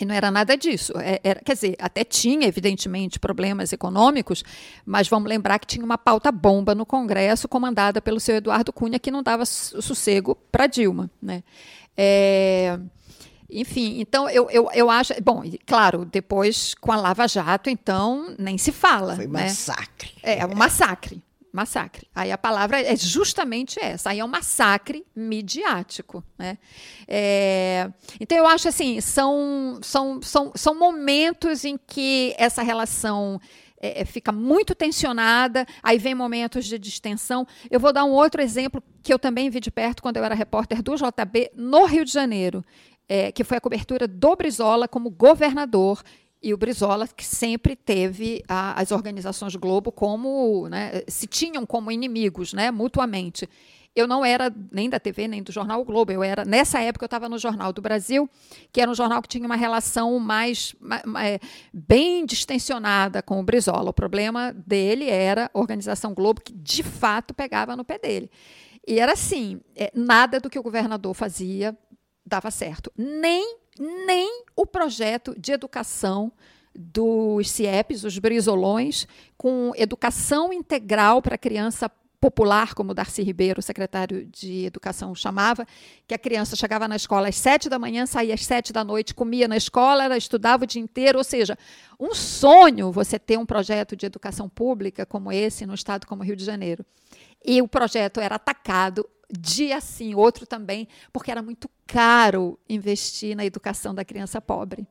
[0.00, 0.94] E não era nada disso.
[0.98, 4.42] É, era, quer dizer, até tinha, evidentemente, problemas econômicos,
[4.86, 8.98] mas vamos lembrar que tinha uma pauta bomba no Congresso, comandada pelo seu Eduardo Cunha,
[8.98, 11.10] que não dava sossego para Dilma.
[11.20, 11.42] Né?
[11.94, 12.78] É,
[13.50, 15.12] Enfim, então eu, eu, eu acho.
[15.22, 19.16] Bom, claro, depois com a Lava Jato, então nem se fala.
[19.16, 19.42] Foi né?
[19.44, 20.14] massacre.
[20.22, 21.22] É um massacre.
[21.52, 22.06] Massacre.
[22.14, 24.10] Aí a palavra é justamente essa.
[24.10, 26.22] Aí é um massacre midiático.
[26.38, 26.58] Né?
[27.08, 33.40] É, então eu acho assim, são, são, são, são momentos em que essa relação
[33.80, 37.46] é, é, fica muito tensionada, aí vem momentos de distensão.
[37.70, 40.34] Eu vou dar um outro exemplo que eu também vi de perto quando eu era
[40.34, 42.62] repórter do JB no Rio de Janeiro,
[43.08, 46.02] é, que foi a cobertura do Brizola como governador
[46.42, 51.90] e o Brizola, que sempre teve a, as organizações Globo como, né, se tinham como
[51.90, 53.48] inimigos, né, mutuamente.
[53.94, 56.12] Eu não era nem da TV, nem do jornal o Globo.
[56.12, 58.30] Eu era nessa época eu estava no Jornal do Brasil,
[58.72, 61.38] que era um jornal que tinha uma relação mais, mais, mais
[61.74, 63.90] bem distensionada com o Brizola.
[63.90, 68.30] O problema dele era a organização Globo, que de fato pegava no pé dele.
[68.86, 71.76] E era assim, é, nada do que o governador fazia
[72.24, 72.92] dava certo.
[72.96, 76.30] Nem nem o projeto de educação
[76.74, 81.90] dos CIEPs, os brizolões, com educação integral para a criança
[82.20, 85.66] popular, como Darcy Ribeiro, secretário de Educação, chamava,
[86.06, 89.14] que a criança chegava na escola às sete da manhã, saía às sete da noite,
[89.14, 91.56] comia na escola, estudava o dia inteiro, ou seja,
[91.98, 96.36] um sonho você ter um projeto de educação pública como esse no estado como Rio
[96.36, 96.84] de Janeiro.
[97.42, 103.44] E o projeto era atacado dia sim, outro também, porque era muito caro investir na
[103.44, 104.86] educação da criança pobre.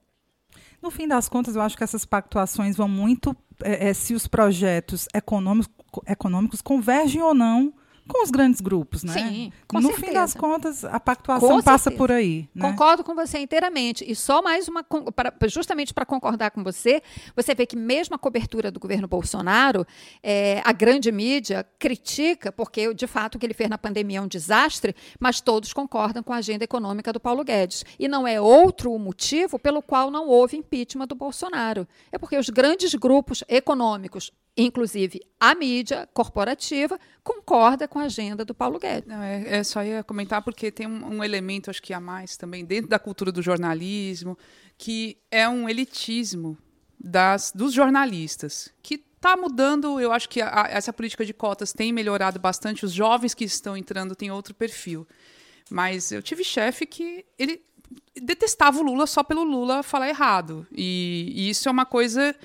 [0.82, 4.28] No fim das contas, eu acho que essas pactuações vão muito é, é, se os
[4.28, 5.70] projetos econômicos,
[6.08, 7.74] econômicos convergem ou não
[8.10, 9.14] com os grandes grupos, né?
[9.14, 10.08] Sim, com No certeza.
[10.08, 11.98] fim das contas, a pactuação Com passa certeza.
[11.98, 12.50] por aí.
[12.54, 12.70] Né?
[12.70, 14.04] Concordo com você inteiramente.
[14.06, 14.84] E só mais uma.
[14.84, 17.02] pra- justamente para concordar com você,
[17.36, 19.86] você vê que mesmo a cobertura do governo Bolsonaro,
[20.24, 24.22] é, a grande mídia critica, porque de fato o que ele fez na pandemia é
[24.22, 27.86] um desastre, mas todos concordam com a agenda econômica do Paulo Guedes.
[28.00, 31.88] E não é outro o motivo pelo qual não houve impeachment do Bolsonaro.
[32.12, 34.32] É porque os grandes grupos econômicos,
[34.64, 39.10] inclusive a mídia corporativa, concorda com a agenda do Paulo Guedes.
[39.10, 42.66] É, é só ia comentar porque tem um, um elemento, acho que a mais também,
[42.66, 44.38] dentro da cultura do jornalismo,
[44.78, 46.58] que é um elitismo
[47.00, 50.00] das, dos jornalistas, que está mudando.
[50.00, 52.86] Eu acho que a- a- essa política de cotas tem melhorado bastante.
[52.86, 55.08] Os jovens que estão entrando têm outro perfil.
[55.70, 57.62] Mas eu tive chefe que ele
[58.22, 60.66] detestava o Lula só pelo Lula falar errado.
[60.72, 62.36] E, e isso é uma coisa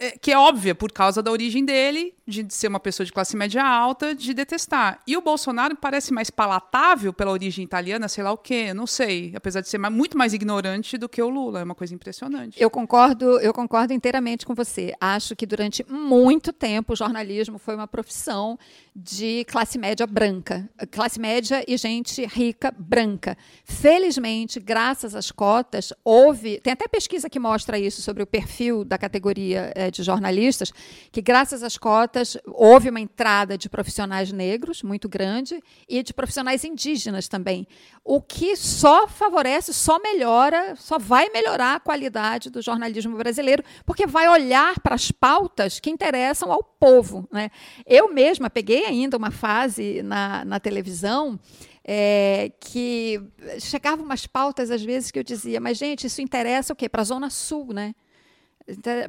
[0.00, 3.36] é, que é óbvia por causa da origem dele, de ser uma pessoa de classe
[3.36, 5.00] média alta, de detestar.
[5.06, 9.32] E o Bolsonaro parece mais palatável pela origem italiana, sei lá o quê, não sei.
[9.36, 12.60] Apesar de ser mais- muito mais ignorante do que o Lula, é uma coisa impressionante.
[12.60, 14.94] Eu concordo, eu concordo inteiramente com você.
[15.00, 18.58] Acho que durante muito tempo o jornalismo foi uma profissão
[19.02, 23.36] de classe média branca, classe média e gente rica branca.
[23.64, 28.98] Felizmente, graças às cotas, houve, tem até pesquisa que mostra isso sobre o perfil da
[28.98, 30.70] categoria eh, de jornalistas,
[31.10, 36.62] que graças às cotas houve uma entrada de profissionais negros muito grande e de profissionais
[36.62, 37.66] indígenas também,
[38.04, 44.06] o que só favorece, só melhora, só vai melhorar a qualidade do jornalismo brasileiro, porque
[44.06, 47.26] vai olhar para as pautas que interessam ao povo.
[47.32, 47.50] Né?
[47.86, 51.38] Eu mesma peguei ainda uma fase na, na televisão
[51.84, 53.20] é, que
[53.58, 56.88] chegavam umas pautas às vezes que eu dizia, mas gente, isso interessa o quê?
[56.88, 57.94] Para a Zona Sul, né?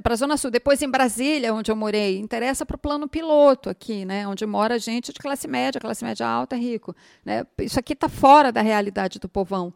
[0.02, 0.52] Para a Zona Sul.
[0.52, 4.28] Depois, em Brasília, onde eu morei, interessa para o plano piloto aqui, né?
[4.28, 6.95] onde mora gente de classe média, classe média alta, rico.
[7.26, 7.45] Né?
[7.60, 9.74] Isso aqui está fora da realidade do povão.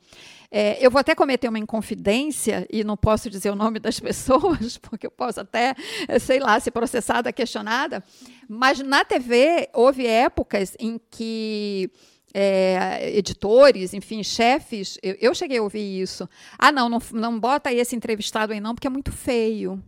[0.52, 4.78] É, eu vou até cometer uma inconfidência, e não posso dizer o nome das pessoas,
[4.78, 5.76] porque eu posso até,
[6.08, 8.04] eh, sei lá, ser processada, questionada,
[8.48, 11.91] mas na TV houve épocas em que
[12.38, 16.28] é, editores, enfim, chefes, eu, eu, cheguei a ouvir isso.
[16.60, 19.82] Ah, não, não, não bota esse entrevistado aí não, porque é muito feio.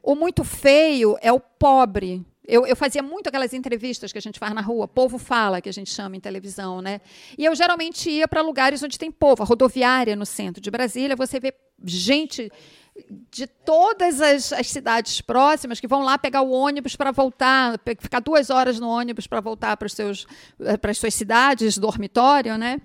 [0.00, 2.24] O muito feio é o pobre.
[2.46, 5.68] Eu, eu, fazia muito aquelas entrevistas que a gente faz na rua, povo fala, que
[5.68, 7.00] a gente chama em televisão, né?
[7.36, 9.42] E eu geralmente ia para lugares onde tem povo.
[9.42, 11.52] A rodoviária no centro de Brasília, você vê
[11.84, 12.52] gente
[13.30, 18.20] de todas as, as, cidades próximas que vão lá pegar o ônibus para voltar, ficar
[18.20, 20.26] duas horas no ônibus para voltar para, os seus,
[20.80, 22.80] para as suas cidades, dormitório, né?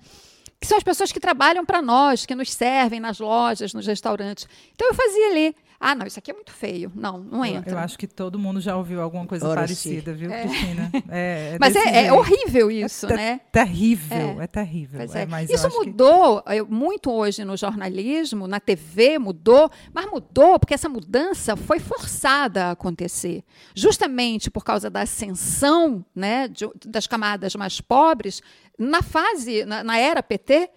[0.59, 4.47] Que são as pessoas que trabalham para nós, que nos servem nas lojas, nos restaurantes.
[4.73, 5.55] Então eu fazia ali.
[5.79, 6.91] Ah, não, isso aqui é muito feio.
[6.95, 7.71] Não, não entra.
[7.71, 10.17] Eu, eu acho que todo mundo já ouviu alguma coisa Ora parecida, sim.
[10.17, 10.41] viu, é.
[10.43, 10.91] Cristina?
[11.09, 13.41] É, é mas é, é, horrível isso, é né?
[13.51, 15.05] Terrível, é, terrível.
[15.49, 16.61] isso mudou que...
[16.63, 22.71] muito hoje no jornalismo, na TV mudou, mas mudou porque essa mudança foi forçada a
[22.71, 23.43] acontecer.
[23.75, 28.41] Justamente por causa da ascensão né, de, das camadas mais pobres,
[28.77, 30.69] na fase, na, na era PT,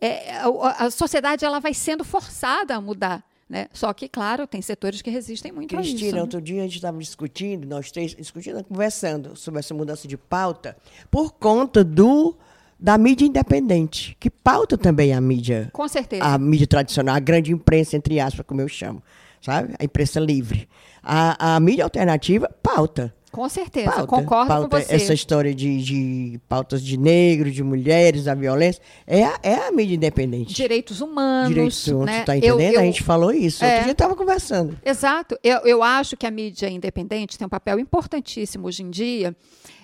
[0.00, 3.24] é, a, a sociedade ela vai sendo forçada a mudar.
[3.48, 3.68] Né?
[3.72, 6.16] Só que, claro, tem setores que resistem muito Cristina, a isso.
[6.16, 6.22] né?
[6.22, 10.76] outro dia a gente estava discutindo, nós três discutindo, conversando sobre essa mudança de pauta,
[11.10, 12.34] por conta do
[12.78, 16.24] da mídia independente, que pauta também a mídia, Com certeza.
[16.24, 19.02] a mídia tradicional, a grande imprensa, entre aspas, como eu chamo,
[19.40, 19.74] sabe?
[19.78, 20.68] A imprensa livre.
[21.02, 23.14] A, a mídia alternativa pauta.
[23.34, 24.94] Com certeza, pauta, concordo pauta, com você.
[24.94, 29.72] Essa história de, de pautas de negros, de mulheres, da violência, é a, é a
[29.72, 30.54] mídia independente.
[30.54, 31.48] Direitos humanos.
[31.48, 32.22] Direitos humanos, né?
[32.24, 32.74] tá Eu- entendendo?
[32.74, 33.64] eu- A gente falou isso.
[33.64, 33.68] É.
[33.68, 34.78] Outro dia estava conversando.
[34.84, 35.36] Exato.
[35.42, 39.34] Eu, eu acho que a mídia independente tem um papel importantíssimo hoje em dia,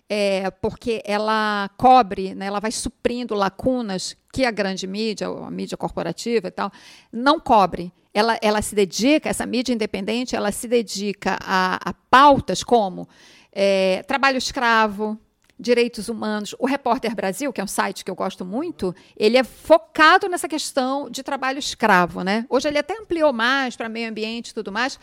[0.08, 5.76] é, porque ela cobre, né, ela vai suprindo lacunas que a grande mídia, a mídia
[5.76, 6.70] corporativa e tal,
[7.12, 7.92] não cobre.
[8.12, 13.08] Ela, ela se dedica, essa mídia independente, ela se dedica a, a pautas como
[13.52, 15.18] é, trabalho escravo,
[15.60, 16.54] direitos humanos.
[16.58, 20.48] O Repórter Brasil, que é um site que eu gosto muito, ele é focado nessa
[20.48, 22.22] questão de trabalho escravo.
[22.22, 22.46] Né?
[22.48, 24.98] Hoje ele até ampliou mais para meio ambiente e tudo mais.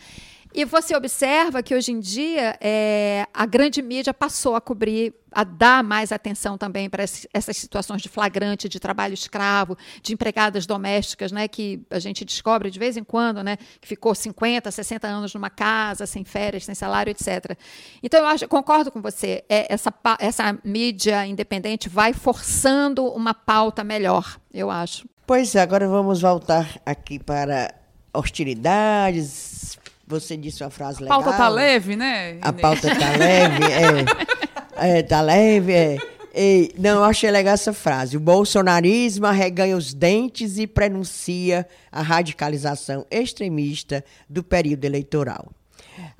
[0.54, 5.44] E você observa que hoje em dia é, a grande mídia passou a cobrir, a
[5.44, 10.64] dar mais atenção também para ess- essas situações de flagrante, de trabalho escravo, de empregadas
[10.66, 15.06] domésticas, né, que a gente descobre de vez em quando, né, que ficou 50, 60
[15.06, 17.56] anos numa casa, sem férias, sem salário, etc.
[18.02, 23.84] Então, eu acho, concordo com você, é, essa, essa mídia independente vai forçando uma pauta
[23.84, 25.06] melhor, eu acho.
[25.26, 27.74] Pois é, agora vamos voltar aqui para
[28.14, 29.78] hostilidades.
[30.08, 31.22] Você disse uma frase A legal.
[31.22, 32.38] pauta tá leve, né?
[32.40, 32.60] A Inês?
[32.62, 34.38] pauta tá leve, é.
[34.98, 35.96] É, tá leve, é.
[36.32, 38.16] E, não, eu achei legal essa frase.
[38.16, 45.48] O bolsonarismo arreganha os dentes e prenuncia a radicalização extremista do período eleitoral.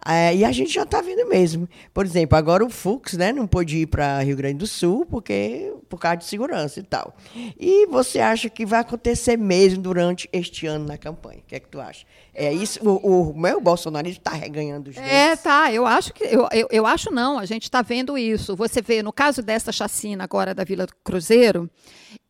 [0.05, 1.68] É, e a gente já está vendo mesmo.
[1.94, 5.72] Por exemplo, agora o Fux né, não pôde ir para Rio Grande do Sul porque,
[5.88, 7.16] por causa de segurança e tal.
[7.59, 11.38] E você acha que vai acontecer mesmo durante este ano na campanha?
[11.38, 12.05] O que é que tu acha?
[12.40, 12.79] É isso?
[12.88, 15.11] O, o meu bolsonarismo está reganhando os dentes?
[15.11, 15.72] É, tá.
[15.72, 16.22] Eu acho que.
[16.22, 17.37] Eu, eu, eu acho não.
[17.37, 18.55] A gente está vendo isso.
[18.55, 21.68] Você vê, no caso dessa chacina agora da Vila Cruzeiro,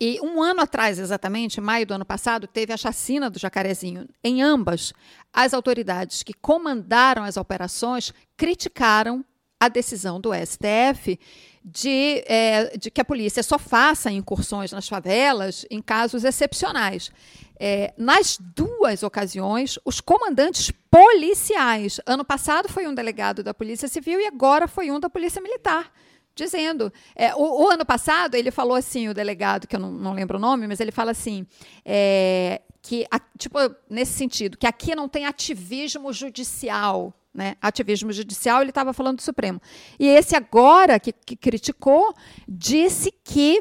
[0.01, 4.09] e um ano atrás, exatamente, em maio do ano passado, teve a chacina do Jacarezinho.
[4.25, 4.94] Em ambas,
[5.31, 9.23] as autoridades que comandaram as operações criticaram
[9.61, 11.18] a decisão do STF
[11.64, 17.11] de, é, de que a polícia só faça incursões nas favelas em casos excepcionais.
[17.59, 24.21] É, nas duas ocasiões, os comandantes policiais, ano passado foi um delegado da Polícia Civil
[24.21, 25.92] e agora foi um da Polícia Militar,
[26.35, 26.92] dizendo.
[27.16, 30.38] é, o, o ano passado, ele falou assim, o delegado, que eu não, não lembro
[30.38, 31.47] o nome, mas ele fala assim.
[31.85, 33.05] é, que,
[33.37, 33.59] tipo,
[33.90, 37.55] nesse sentido, que aqui não tem ativismo judicial, né?
[37.61, 39.61] Ativismo judicial, ele estava falando do Supremo.
[39.99, 42.14] E esse agora que, que criticou
[42.49, 43.61] disse que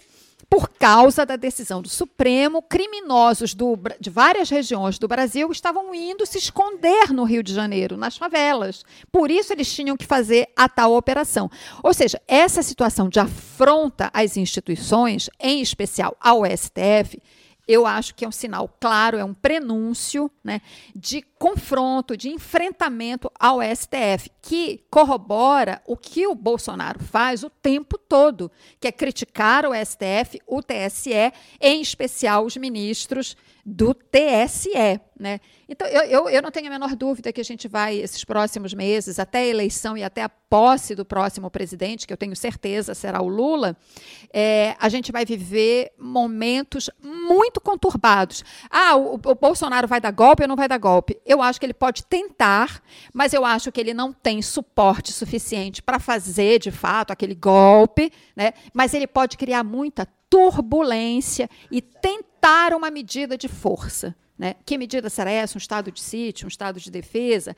[0.50, 6.26] por causa da decisão do Supremo, criminosos do de várias regiões do Brasil estavam indo
[6.26, 8.84] se esconder no Rio de Janeiro, nas favelas.
[9.12, 11.50] Por isso eles tinham que fazer a tal operação.
[11.84, 17.22] Ou seja, essa situação de afronta às instituições, em especial ao STF,
[17.68, 20.62] eu acho que é um sinal claro, é um prenúncio né,
[20.96, 27.98] de confronto, de enfrentamento ao STF, que corrobora o que o Bolsonaro faz o tempo
[27.98, 33.36] todo, que é criticar o STF, o TSE, em especial os ministros
[33.70, 35.02] do TSE.
[35.20, 35.42] Né?
[35.68, 38.74] Então, eu, eu, eu não tenho a menor dúvida que a gente vai, esses próximos
[38.74, 42.96] meses, até a eleição e até a posse do próximo presidente, que eu tenho certeza
[42.96, 43.76] será o Lula,
[44.32, 48.42] é, a gente vai viver momentos muito conturbados.
[48.70, 51.20] Ah, o, o Bolsonaro vai dar golpe ou não vai dar golpe?
[51.26, 52.82] Eu acho que ele pode tentar,
[53.14, 58.14] mas eu acho que ele não tem suporte suficiente para fazer, de fato, aquele golpe,
[58.34, 58.54] né?
[58.74, 62.27] mas ele pode criar muita turbulência e tentar
[62.76, 64.16] uma medida de força.
[64.38, 64.56] Né?
[64.66, 65.58] Que medida será essa?
[65.58, 67.56] Um estado de sítio, um estado de defesa?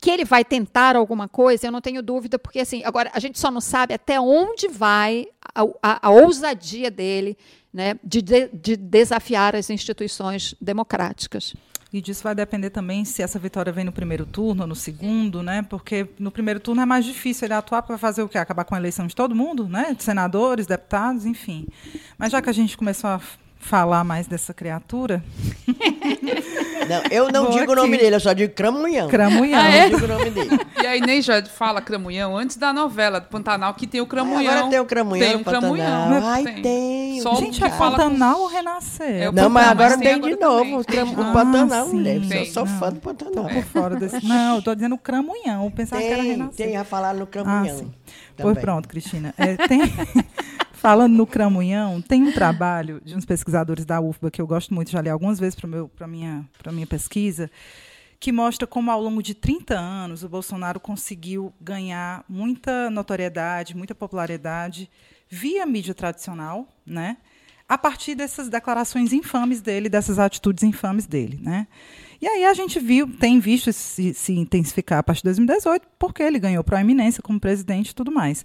[0.00, 3.38] Que ele vai tentar alguma coisa, eu não tenho dúvida, porque assim, agora a gente
[3.38, 7.36] só não sabe até onde vai a, a- a ousadia dele
[7.72, 11.54] né, de, de- de desafiar as instituições democráticas.
[11.90, 15.42] E disso vai depender também se essa vitória vem no primeiro turno ou no segundo,
[15.42, 15.62] né?
[15.62, 18.36] Porque no primeiro turno é mais difícil ele atuar para fazer o quê?
[18.36, 19.94] Acabar com a eleição de todo mundo, né?
[19.94, 21.66] De senadores, deputados, enfim.
[22.18, 23.20] Mas já que a gente começou a
[23.60, 25.22] falar mais dessa criatura,
[26.88, 28.04] Não, eu não Vou digo o nome aqui.
[28.04, 29.08] dele, eu só digo Cramunhão.
[29.08, 29.60] Cramunhão.
[29.60, 29.88] Ah, Eu é?
[29.90, 30.58] não digo o nome dele.
[30.82, 34.50] E a Inês já fala Cramunhão antes da novela do Pantanal, que tem o Cramunhão.
[34.52, 36.08] Agora tem o Cramunhão Tem um Cramunhão.
[36.08, 36.28] Pantanal.
[36.30, 36.62] Ai, Tem.
[36.62, 37.20] tem.
[37.20, 39.22] Só gente, é fala com- Pantanal ou Renascer?
[39.22, 41.02] É o Não, mas Pantanal, agora mas tem tem de agora novo também.
[41.02, 41.92] o, Cram- o Ah, Pantanal, sim.
[41.96, 42.20] mulher.
[42.40, 42.78] Eu sou Não.
[42.78, 43.34] fã do Pantanal.
[43.34, 44.24] Tô por fora desse.
[44.26, 45.64] Não, eu tô dizendo Cramunhão.
[45.66, 46.66] Eu pensava que era Renascer.
[46.66, 47.76] tem a falar no Ah, Cramunhão.
[47.76, 47.92] sim.
[48.34, 48.54] também.
[48.54, 49.34] Pois pronto, Cristina.
[49.36, 49.80] É, tem...
[50.78, 54.92] Falando no Cramunhão, tem um trabalho de uns pesquisadores da UFBA que eu gosto muito,
[54.92, 55.66] já li algumas vezes para
[56.04, 57.50] a minha, minha pesquisa,
[58.20, 63.92] que mostra como ao longo de 30 anos o Bolsonaro conseguiu ganhar muita notoriedade, muita
[63.92, 64.88] popularidade
[65.28, 67.16] via mídia tradicional, né?
[67.68, 71.40] a partir dessas declarações infames dele, dessas atitudes infames dele.
[71.42, 71.66] Né?
[72.22, 76.22] E aí a gente viu, tem visto se, se intensificar a partir de 2018, porque
[76.22, 78.44] ele ganhou proeminência como presidente e tudo mais.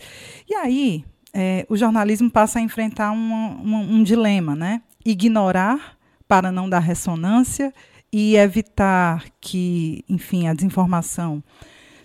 [0.50, 4.82] E aí é, o jornalismo passa a enfrentar um dilema, né?
[5.04, 7.74] Ignorar para não dar ressonância
[8.12, 11.44] e evitar que, enfim, a desinformação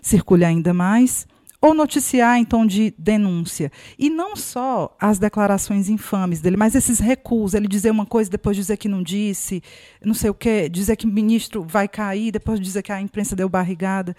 [0.00, 1.26] circule ainda mais,
[1.60, 3.70] ou noticiar em tom de denúncia.
[3.98, 8.56] E não só as declarações infames dele, mas esses recuos, ele dizer uma coisa, depois
[8.56, 9.62] dizer que não disse,
[10.02, 13.36] não sei o quê, dizer que o ministro vai cair, depois dizer que a imprensa
[13.36, 14.16] deu barrigada.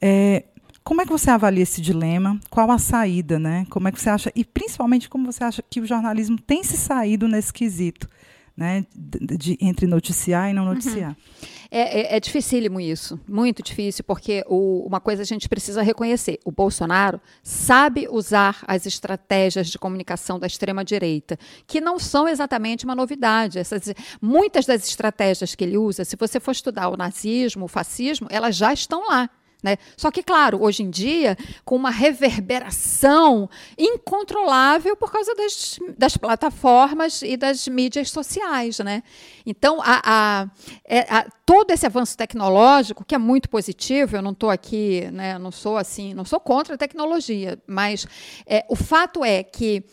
[0.00, 0.44] É,
[0.90, 2.36] como é que você avalia esse dilema?
[2.50, 3.64] Qual a saída, né?
[3.70, 6.76] Como é que você acha, e principalmente como você acha que o jornalismo tem se
[6.76, 8.08] saído nesse quesito?
[8.56, 10.74] Né, de, de, entre noticiar e não uhum.
[10.74, 11.10] noticiar.
[11.10, 11.48] Uhum.
[11.70, 16.40] É, é, é dificílimo isso, muito difícil, porque o, uma coisa a gente precisa reconhecer:
[16.44, 22.96] o Bolsonaro sabe usar as estratégias de comunicação da extrema-direita, que não são exatamente uma
[22.96, 23.60] novidade.
[23.60, 28.26] Essas, muitas das estratégias que ele usa, se você for estudar o nazismo, o fascismo,
[28.28, 29.30] elas já estão lá.
[29.62, 29.76] Né?
[29.96, 37.22] Só que, claro, hoje em dia, com uma reverberação incontrolável por causa das, das plataformas
[37.22, 38.78] e das mídias sociais.
[38.78, 39.02] Né?
[39.44, 40.50] Então, a, a,
[40.84, 45.38] é, a, todo esse avanço tecnológico, que é muito positivo, eu não estou aqui, né,
[45.38, 48.06] não sou assim, não sou contra a tecnologia, mas
[48.46, 49.84] é, o fato é que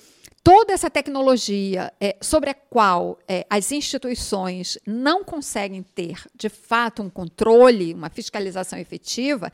[0.48, 7.04] toda essa tecnologia é, sobre a qual é, as instituições não conseguem ter, de fato,
[7.04, 9.52] um controle, uma fiscalização efetiva,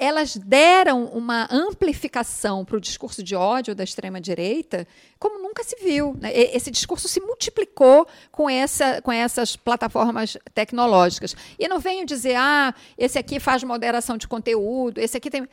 [0.00, 4.86] elas deram uma amplificação para o discurso de ódio da extrema-direita
[5.20, 6.16] como nunca se viu.
[6.18, 6.32] Né?
[6.34, 11.36] Esse discurso se multiplicou com, essa, com essas plataformas tecnológicas.
[11.58, 15.46] E não venho dizer, ah, esse aqui faz moderação de conteúdo, esse aqui tem.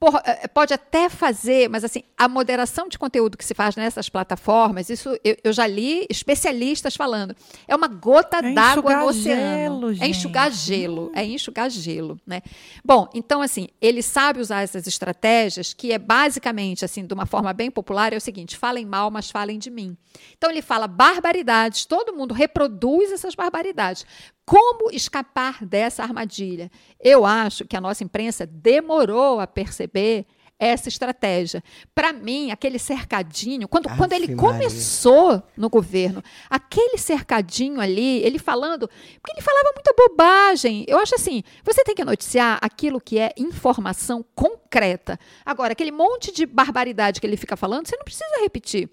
[0.00, 4.08] Porra, eh, pode até fazer, mas assim, a moderação de conteúdo que se faz nessas
[4.08, 7.36] plataformas, isso eu, eu já li especialistas falando,
[7.68, 9.94] é uma gota é d'água no oceano.
[9.94, 11.12] Gelo, é enxugar gelo.
[11.14, 12.20] É enxugar gelo.
[12.26, 12.42] Né?
[12.84, 17.52] Bom, então, assim, ele sabe usar essas estratégias, que é basicamente, assim, de uma forma
[17.52, 19.96] bem popular, é o seguinte: falem mal, mas falem de mim.
[20.38, 24.06] Então ele fala barbaridades, todo mundo reproduz essas barbaridades.
[24.46, 26.70] Como escapar dessa armadilha?
[27.00, 30.26] Eu acho que a nossa imprensa demorou a perceber
[30.66, 31.62] essa estratégia.
[31.94, 34.36] Para mim, aquele cercadinho, quando, quando ele Maria.
[34.36, 40.84] começou no governo, aquele cercadinho ali, ele falando, porque ele falava muita bobagem.
[40.88, 45.18] Eu acho assim, você tem que noticiar aquilo que é informação concreta.
[45.44, 48.88] Agora, aquele monte de barbaridade que ele fica falando, você não precisa repetir.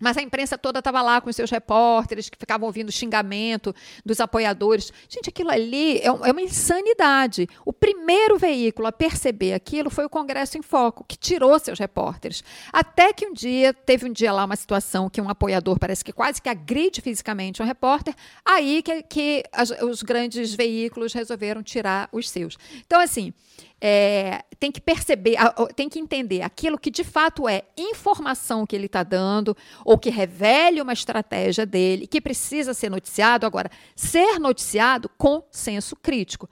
[0.00, 3.74] Mas a imprensa toda estava lá com os seus repórteres que ficavam ouvindo xingamento
[4.04, 4.92] dos apoiadores.
[5.08, 7.48] Gente, aquilo ali é, é, uma insanidade.
[7.64, 12.44] O primeiro veículo a perceber aquilo foi o Congresso em Foco, que tirou seus repórteres.
[12.72, 16.12] Até que um dia, teve um dia lá uma situação que um apoiador parece que
[16.12, 22.08] quase que agride fisicamente um repórter, aí que, que as, os grandes veículos resolveram tirar
[22.12, 22.56] os seus.
[22.86, 23.32] Então, assim,
[23.80, 25.36] é, tem que perceber,
[25.74, 30.10] tem que entender aquilo que de fato é informação que ele está dando, ou que
[30.10, 33.46] revele uma estratégia dele, que precisa ser noticiado.
[33.46, 36.48] Agora, ser noticiado com senso crítico.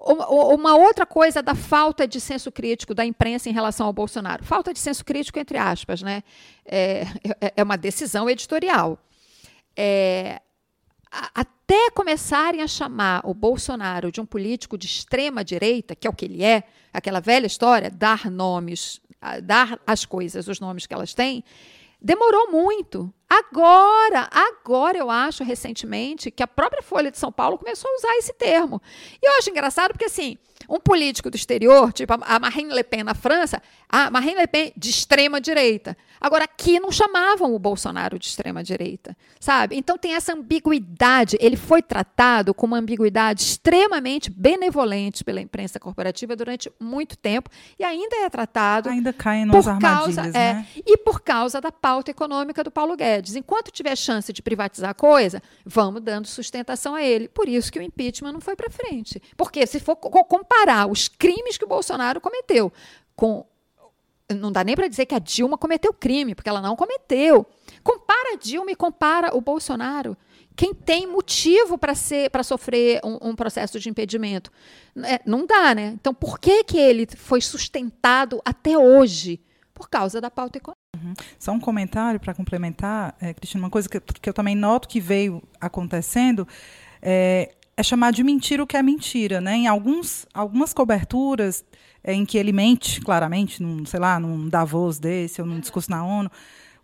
[0.00, 4.44] Uma outra coisa da falta de senso crítico da imprensa em relação ao Bolsonaro.
[4.44, 6.22] Falta de senso crítico, entre aspas, né?
[6.64, 7.04] É,
[7.40, 8.96] é, é uma decisão editorial.
[9.76, 10.40] É,
[11.10, 16.14] até começarem a chamar o Bolsonaro de um político de extrema direita, que é o
[16.14, 19.00] que ele é, aquela velha história, dar nomes,
[19.42, 21.44] dar às coisas os nomes que elas têm,
[22.00, 23.12] demorou muito.
[23.28, 28.16] Agora, agora eu acho recentemente que a própria Folha de São Paulo começou a usar
[28.16, 28.80] esse termo.
[29.22, 30.38] E eu acho engraçado porque assim,
[30.68, 34.72] um político do exterior, tipo a Marine Le Pen na França, a Marine Le Pen
[34.76, 35.96] de extrema direita.
[36.20, 39.76] Agora, aqui não chamavam o Bolsonaro de extrema direita, sabe?
[39.76, 41.36] Então tem essa ambiguidade.
[41.40, 47.48] Ele foi tratado com uma ambiguidade extremamente benevolente pela imprensa corporativa durante muito tempo
[47.78, 48.88] e ainda é tratado.
[48.88, 50.66] Ainda cai nas por causa, é, né?
[50.84, 53.36] E por causa da pauta econômica do Paulo Guedes.
[53.36, 57.28] Enquanto tiver chance de privatizar a coisa, vamos dando sustentação a ele.
[57.28, 59.22] Por isso que o impeachment não foi para frente.
[59.36, 62.72] Porque se for comparar comparar os crimes que o Bolsonaro cometeu
[63.14, 63.44] com.
[64.30, 67.46] Não dá nem para dizer que a Dilma cometeu crime, porque ela não cometeu.
[67.82, 70.14] Compara a Dilma e compara o Bolsonaro.
[70.54, 74.50] Quem tem motivo para sofrer um, um, processo de impedimento?
[75.02, 75.94] É, não dá, né?
[75.98, 79.40] Então, por que, que ele foi sustentado até hoje?
[79.72, 80.76] Por causa da pauta econômica.
[80.96, 81.14] Uhum.
[81.38, 85.00] Só um comentário para complementar, é, Cristina, uma coisa que, que, eu também noto que
[85.00, 86.46] veio acontecendo
[87.00, 89.40] é, é, chamar de mentira o que é mentira.
[89.40, 89.54] Né?
[89.54, 91.64] Em alguns, algumas coberturas
[92.02, 95.88] é, em que ele mente claramente, num, sei lá, num Davos desse ou num discurso
[95.88, 96.28] na ONU,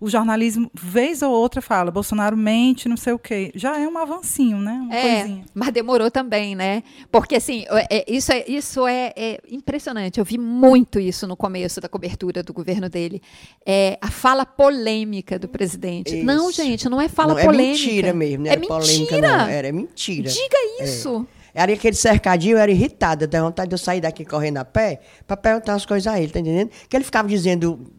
[0.04, 3.50] o jornalismo, vez ou outra, fala Bolsonaro mente, não sei o quê.
[3.54, 4.72] Já é um avancinho, né?
[4.72, 5.44] Uma é, coisinha.
[5.54, 6.82] mas demorou também, né?
[7.10, 10.18] Porque, assim, é, é, isso, é, isso é, é, impressionante.
[10.18, 13.22] Eu vi muito isso no começo da cobertura do governo dele.
[13.64, 16.16] É, a fala polêmica do presidente.
[16.16, 16.26] Isso.
[16.26, 17.64] Não, gente, não é fala não, polêmica.
[17.64, 19.38] É mentira mesmo, não é polêmica, mentira.
[19.38, 19.48] não.
[19.48, 20.28] Era mentira.
[20.28, 21.26] Diga isso.
[21.40, 21.44] É.
[21.62, 25.00] Era aquele cercadinho, eu era irritada, dava vontade de eu sair daqui correndo a pé
[25.24, 26.70] para perguntar as coisas a ele, tá entendendo?
[26.88, 27.92] Que ele ficava dizendo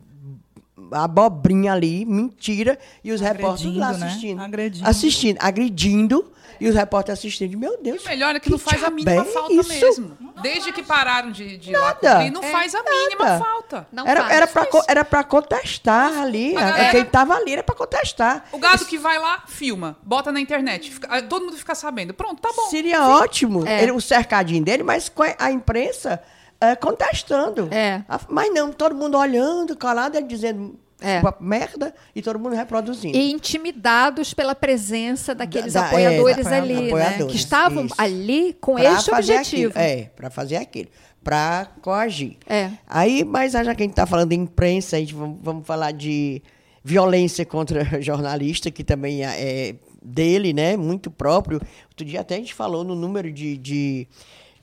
[0.92, 4.06] abobrinha ali, mentira, e os repórteres lá né?
[4.06, 4.38] assistindo.
[4.38, 4.46] Né?
[4.46, 4.90] Agredindo.
[4.90, 7.58] Assistindo, agredindo, e os repórteres assistindo.
[7.58, 8.04] Meu Deus.
[8.04, 9.70] O melhor é que, que não faz a mínima é falta isso?
[9.70, 10.18] mesmo.
[10.42, 11.86] Desde que pararam de, de nada.
[11.86, 13.44] lá cobrir, não é, faz a mínima nada.
[13.44, 13.88] falta.
[13.92, 16.54] Não era, era, pra, era pra contestar ali.
[16.54, 18.46] Galera, quem tava ali era pra contestar.
[18.52, 20.92] O gado que vai lá, filma, bota na internet.
[20.92, 22.14] Fica, todo mundo fica sabendo.
[22.14, 22.70] Pronto, tá bom.
[22.70, 23.12] Seria Sim.
[23.12, 23.84] ótimo é.
[23.84, 26.22] ele, o cercadinho dele, mas a imprensa
[26.60, 27.68] é, contestando.
[27.72, 28.03] É.
[28.30, 31.22] Mas não, todo mundo olhando, calado, ele dizendo é.
[31.39, 33.18] Merda e todo mundo reproduzindo.
[33.18, 37.32] E intimidados pela presença daqueles da, apoiadores é, ali, apoiadores, né?
[37.32, 37.95] Que estavam isso.
[37.97, 39.72] ali com pra este objetivo.
[39.72, 39.86] Aquilo.
[39.86, 40.89] É, para fazer aquilo.
[41.24, 42.38] Para coagir.
[42.47, 42.72] É.
[42.88, 45.91] Aí, mas já que a gente está falando de imprensa, a gente vamos, vamos falar
[45.91, 46.41] de
[46.84, 50.78] violência contra jornalista, que também é, é dele, né?
[50.78, 51.60] Muito próprio.
[51.89, 54.08] Outro dia até a gente falou no número de, de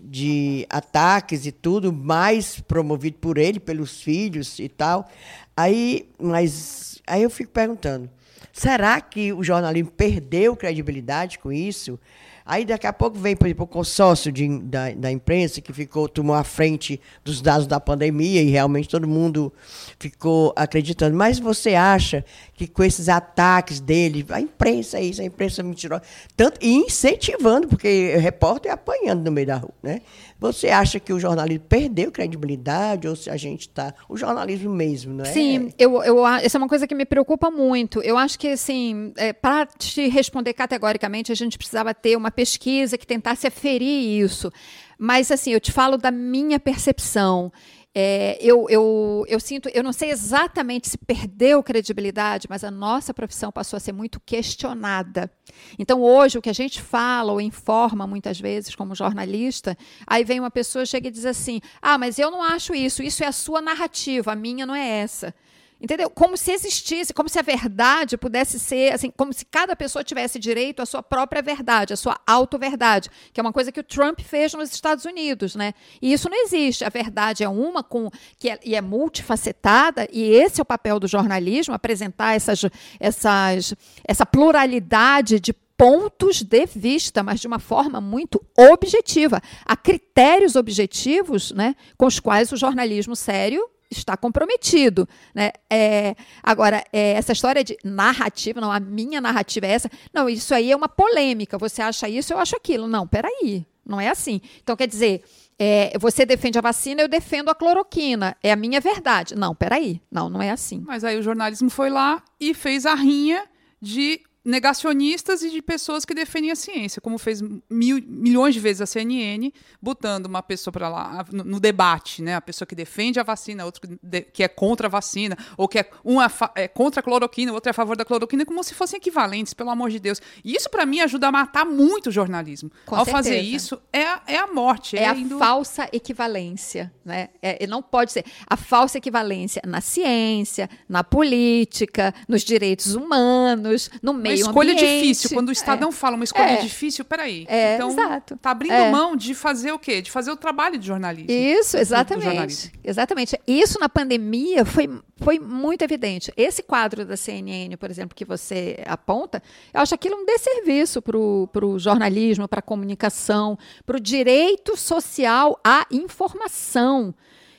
[0.02, 5.08] de ataques e tudo, mais promovido por ele, pelos filhos e tal.
[5.56, 8.10] Aí, mas aí eu fico perguntando,
[8.52, 11.98] será que o jornalismo perdeu credibilidade com isso?
[12.44, 16.08] Aí daqui a pouco vem, por exemplo, o consórcio de, da, da imprensa que ficou,
[16.08, 19.52] tomou a frente dos dados da pandemia e realmente todo mundo
[19.98, 21.16] ficou acreditando.
[21.16, 22.24] Mas você acha
[22.54, 26.02] que com esses ataques dele, a imprensa é isso, a imprensa mentirosa,
[26.36, 30.00] tanto, e incentivando, porque repórter é apanhando no meio da rua, né?
[30.42, 33.94] Você acha que o jornalismo perdeu credibilidade ou se a gente está.
[34.08, 35.28] O jornalismo mesmo, não é?
[35.28, 38.02] Sim, eu, eu, essa é uma coisa que me preocupa muito.
[38.02, 42.98] Eu acho que, assim, é, para te responder categoricamente, a gente precisava ter uma pesquisa
[42.98, 44.50] que tentasse aferir isso.
[44.98, 47.52] Mas, assim, eu te falo da minha percepção.
[47.94, 53.12] É, eu, eu, eu sinto, eu não sei exatamente se perdeu credibilidade, mas a nossa
[53.12, 55.30] profissão passou a ser muito questionada.
[55.78, 59.76] Então, hoje, o que a gente fala ou informa muitas vezes como jornalista,
[60.06, 63.22] aí vem uma pessoa, chega e diz assim: ah, mas eu não acho isso, isso
[63.22, 65.34] é a sua narrativa, a minha não é essa.
[65.82, 66.08] Entendeu?
[66.08, 70.38] Como se existisse, como se a verdade pudesse ser, assim, como se cada pessoa tivesse
[70.38, 74.20] direito à sua própria verdade, à sua auto-verdade, que é uma coisa que o Trump
[74.20, 75.74] fez nos Estados Unidos, né?
[76.00, 76.84] E isso não existe.
[76.84, 78.08] A verdade é uma com
[78.38, 82.64] que é, e é multifacetada, e esse é o papel do jornalismo, apresentar essas,
[83.00, 83.74] essas,
[84.06, 89.42] essa pluralidade de pontos de vista, mas de uma forma muito objetiva.
[89.64, 93.68] Há critérios objetivos né, com os quais o jornalismo sério
[93.98, 95.08] está comprometido.
[95.34, 95.52] Né?
[95.70, 99.90] É, agora, é, essa história de narrativa, não, a minha narrativa é essa.
[100.12, 101.58] Não, isso aí é uma polêmica.
[101.58, 102.88] Você acha isso, eu acho aquilo.
[102.88, 103.66] Não, peraí.
[103.84, 104.40] Não é assim.
[104.62, 105.24] Então, quer dizer,
[105.58, 108.36] é, você defende a vacina, eu defendo a cloroquina.
[108.42, 109.34] É a minha verdade.
[109.34, 110.00] Não, peraí.
[110.10, 110.82] Não, não é assim.
[110.86, 113.44] Mas aí o jornalismo foi lá e fez a rinha
[113.80, 117.40] de negacionistas e de pessoas que defendem a ciência, como fez
[117.70, 122.34] mil, milhões de vezes a CNN, botando uma pessoa para lá no, no, debate, né?
[122.34, 125.68] A pessoa que defende a vacina, outro que, de, que é contra a vacina, ou
[125.68, 126.18] que é um
[126.54, 129.70] é contra a cloroquina, outro é a favor da cloroquina, como se fossem equivalentes, pelo
[129.70, 130.20] amor de Deus.
[130.44, 132.70] E isso para mim ajuda a matar muito o jornalismo.
[132.84, 133.28] Com Ao certeza.
[133.28, 135.38] fazer isso é, a, é a morte, é, é a indo...
[135.38, 137.28] falsa equivalência, né?
[137.40, 144.12] É, não pode ser a falsa equivalência na ciência, na política, nos direitos humanos, no
[144.12, 145.00] meio uma escolha ambiente.
[145.02, 145.30] difícil.
[145.30, 145.92] Quando o Estadão é.
[145.92, 146.60] fala uma escolha é.
[146.60, 147.44] difícil, peraí.
[147.48, 148.36] É, então, exato.
[148.36, 148.90] tá abrindo é.
[148.90, 150.02] mão de fazer o quê?
[150.02, 151.30] De fazer o trabalho de jornalismo.
[151.30, 152.72] Isso, exatamente.
[152.82, 153.38] Exatamente.
[153.46, 156.32] Isso na pandemia foi, foi muito evidente.
[156.36, 161.16] Esse quadro da CNN, por exemplo, que você aponta, eu acho aquilo um desserviço para
[161.18, 167.14] o jornalismo, para a comunicação, para o direito social à informação.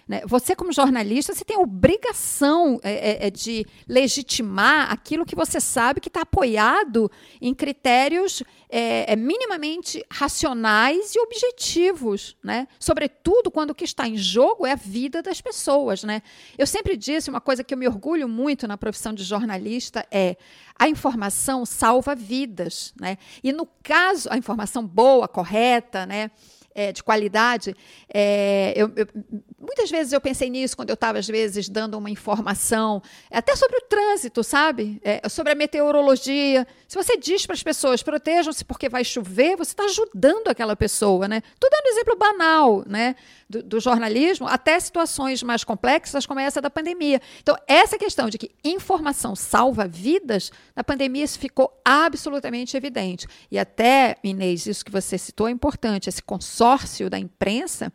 [0.05, 0.21] Né?
[0.25, 5.61] Você, como jornalista, você tem a obrigação é, é, é de legitimar aquilo que você
[5.61, 12.67] sabe que está apoiado em critérios é, é, minimamente racionais e objetivos, né?
[12.79, 16.21] Sobretudo quando o que está em jogo é a vida das pessoas, né?
[16.57, 20.35] Eu sempre disse uma coisa que eu me orgulho muito na profissão de jornalista é
[20.77, 23.17] a informação salva vidas, né?
[23.41, 26.29] E no caso a informação boa, correta, né?
[26.75, 27.75] é, de qualidade,
[28.11, 29.07] é, eu, eu,
[29.73, 33.01] muitas vezes eu pensei nisso quando eu estava, às vezes, dando uma informação,
[33.31, 35.01] até sobre o trânsito, sabe?
[35.03, 36.67] É, sobre a meteorologia.
[36.87, 41.27] Se você diz para as pessoas, protejam-se porque vai chover, você está ajudando aquela pessoa,
[41.27, 41.41] né?
[41.53, 43.15] Estou dando um exemplo banal, né?
[43.49, 47.19] Do, do, jornalismo, até situações mais complexas, como essa da pandemia.
[47.41, 53.27] Então, essa questão de que informação salva vidas, na pandemia isso ficou absolutamente evidente.
[53.49, 57.91] E até, Inês, isso que você citou é importante, esse consórcio da imprensa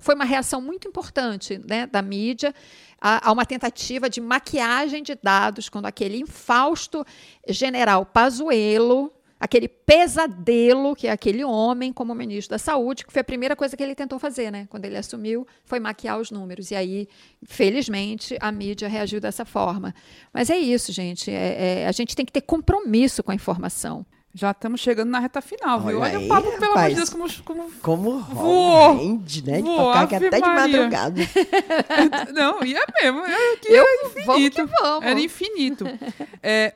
[0.00, 2.54] foi uma reação muito importante né, da mídia
[3.00, 7.04] a, a, uma tentativa de maquiagem de dados, quando aquele infausto
[7.48, 13.24] general Pazuello, aquele pesadelo que é aquele homem como ministro da Saúde, que foi a
[13.24, 14.66] primeira coisa que ele tentou fazer, né?
[14.68, 16.70] Quando ele assumiu, foi maquiar os números.
[16.70, 17.08] E aí,
[17.42, 19.94] felizmente, a mídia reagiu dessa forma.
[20.30, 21.30] Mas é isso, gente.
[21.30, 24.04] É, é, a gente tem que ter compromisso com a informação.
[24.32, 25.98] Já estamos chegando na reta final, viu?
[25.98, 29.56] Olha, Olha o papo, pelo amor de Deus, como, como, como voou, rende, né?
[29.56, 31.20] De voou, tocar até de madrugada.
[32.32, 33.26] Não, e é mesmo.
[33.26, 34.26] É que Eu, era infinito.
[34.26, 35.04] Vamos que vamos.
[35.04, 35.84] Era infinito.
[36.40, 36.74] É,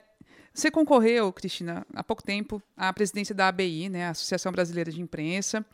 [0.53, 5.01] você concorreu, Cristina, há pouco tempo, à presidência da ABI, né, a Associação Brasileira de
[5.01, 5.65] Imprensa.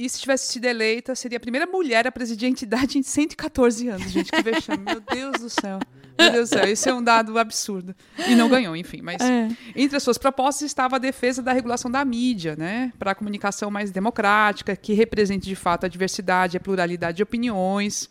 [0.00, 3.86] E se tivesse sido eleita, seria a primeira mulher a presidir a entidade em 114
[3.86, 4.32] anos, gente.
[4.32, 4.82] Que vexame.
[4.82, 5.78] Meu Deus do céu.
[6.18, 6.66] Meu Deus do céu.
[6.66, 7.94] Isso é um dado absurdo.
[8.26, 9.02] E não ganhou, enfim.
[9.02, 9.50] Mas é.
[9.76, 12.94] entre as suas propostas estava a defesa da regulação da mídia, né?
[12.98, 18.08] Para a comunicação mais democrática, que represente de fato a diversidade, a pluralidade de opiniões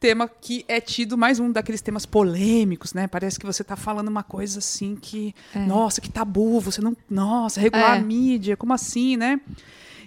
[0.00, 3.06] tema que é tido mais um daqueles temas polêmicos, né?
[3.06, 5.60] Parece que você está falando uma coisa assim que, é.
[5.60, 8.00] nossa, que tabu, você não, nossa, regular é.
[8.00, 9.40] a mídia, como assim, né?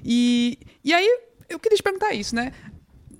[0.05, 1.07] E, e aí
[1.49, 2.53] eu queria te perguntar isso, né?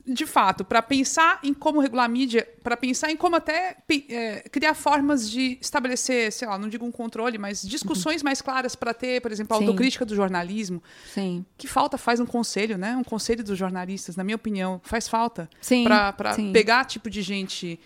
[0.08, 3.76] de fato, para pensar em como regular a mídia, para pensar em como até
[4.08, 8.26] é, criar formas de estabelecer, sei lá, não digo um controle, mas discussões uhum.
[8.26, 9.66] mais claras para ter, por exemplo, a Sim.
[9.66, 10.82] autocrítica do jornalismo.
[11.12, 11.44] Sim.
[11.58, 12.96] Que falta faz um conselho, né?
[12.96, 15.50] Um conselho dos jornalistas, na minha opinião, faz falta.
[15.84, 16.14] Para
[16.54, 17.80] pegar tipo de gente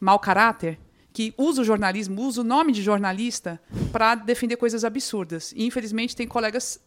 [0.00, 0.78] mau caráter
[1.12, 3.58] que usa o jornalismo, usa o nome de jornalista
[3.90, 5.52] para defender coisas absurdas.
[5.56, 6.78] E, infelizmente, tem colegas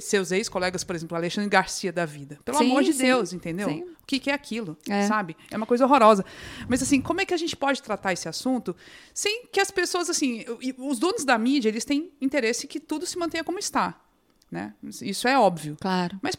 [0.00, 2.38] seus ex-colegas, por exemplo, Alexandre Garcia da vida.
[2.44, 3.68] Pelo sim, amor de sim, Deus, entendeu?
[3.68, 3.82] Sim.
[4.02, 5.06] O que, que, é aquilo, é.
[5.06, 5.36] sabe?
[5.50, 6.24] É uma coisa horrorosa.
[6.68, 8.74] Mas, assim, como é que a gente pode tratar esse assunto
[9.12, 10.44] sem que as pessoas, assim...
[10.78, 14.00] Os donos da mídia, eles têm interesse que tudo se mantenha como está,
[14.50, 14.74] né?
[15.02, 15.76] Isso é óbvio.
[15.80, 16.18] Claro.
[16.22, 16.36] Mas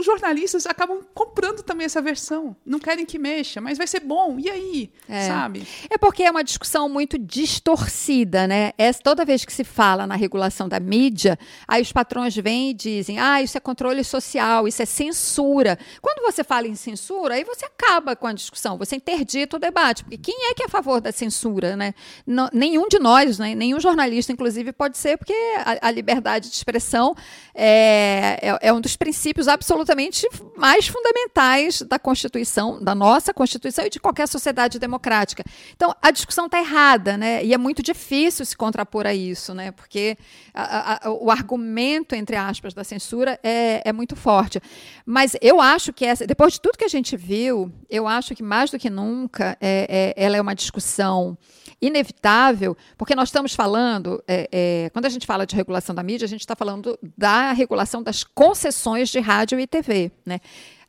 [0.00, 2.56] os jornalistas acabam comprando também essa versão.
[2.64, 4.38] Não querem que mexa, mas vai ser bom.
[4.38, 4.90] E aí?
[5.08, 5.28] É.
[5.28, 5.66] Sabe?
[5.88, 8.72] É porque é uma discussão muito distorcida, né?
[8.76, 11.38] É, toda vez que se fala na regulação da mídia,
[11.68, 15.78] aí os patrões vêm e dizem: ah, isso é controle social, isso é censura.
[16.00, 20.02] Quando você fala em censura, aí você acaba com a discussão, você interdita o debate.
[20.02, 21.94] Porque quem é que é a favor da censura, né?
[22.26, 23.54] Não, nenhum de nós, né?
[23.54, 27.14] nenhum jornalista, inclusive, pode ser, porque a, a liberdade de expressão
[27.54, 33.84] é, é, é um dos princípios absolutos absolutamente mais fundamentais da Constituição, da nossa Constituição
[33.84, 35.42] e de qualquer sociedade democrática.
[35.74, 37.44] Então, a discussão está errada, né?
[37.44, 39.70] E é muito difícil se contrapor a isso, né?
[39.72, 40.16] Porque
[40.54, 44.60] a, a, o argumento, entre aspas, da censura é, é muito forte.
[45.04, 48.42] Mas eu acho que essa, depois de tudo que a gente viu, eu acho que
[48.42, 51.36] mais do que nunca é, é, ela é uma discussão
[51.80, 56.26] inevitável, porque nós estamos falando, é, é, quando a gente fala de regulação da mídia,
[56.26, 60.10] a gente está falando da regulação das concessões de rádio e TV.
[60.24, 60.40] Né?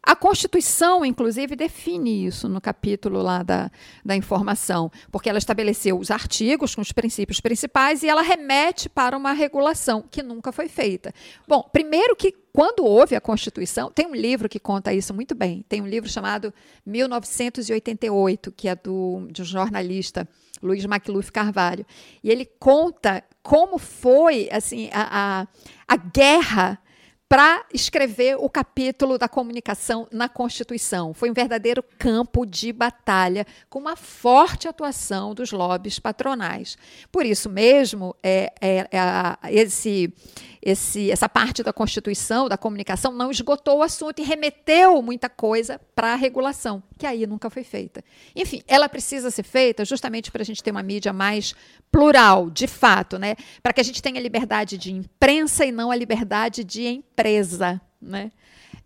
[0.04, 3.70] A Constituição, inclusive, define isso no capítulo lá da,
[4.04, 9.16] da informação, porque ela estabeleceu os artigos com os princípios principais e ela remete para
[9.16, 11.14] uma regulação que nunca foi feita.
[11.48, 15.64] Bom, primeiro que quando houve a Constituição, tem um livro que conta isso muito bem.
[15.70, 16.52] Tem um livro chamado
[16.86, 20.28] 1988, que é do, de um jornalista,
[20.62, 21.86] Luiz Macluf Carvalho.
[22.24, 25.48] E ele conta como foi assim a, a,
[25.88, 26.80] a guerra
[27.32, 31.14] para escrever o capítulo da comunicação na Constituição.
[31.14, 36.78] Foi um verdadeiro campo de batalha, com uma forte atuação dos lobbies patronais.
[37.10, 40.14] Por isso mesmo, é, é, é esse
[40.62, 45.80] esse, essa parte da Constituição, da comunicação, não esgotou o assunto e remeteu muita coisa
[45.96, 48.04] para a regulação, que aí nunca foi feita.
[48.36, 51.56] Enfim, ela precisa ser feita justamente para a gente ter uma mídia mais
[51.92, 53.36] plural, de fato, né?
[53.64, 57.82] para que a gente tenha liberdade de imprensa e não a liberdade de empresa.
[58.00, 58.32] Né?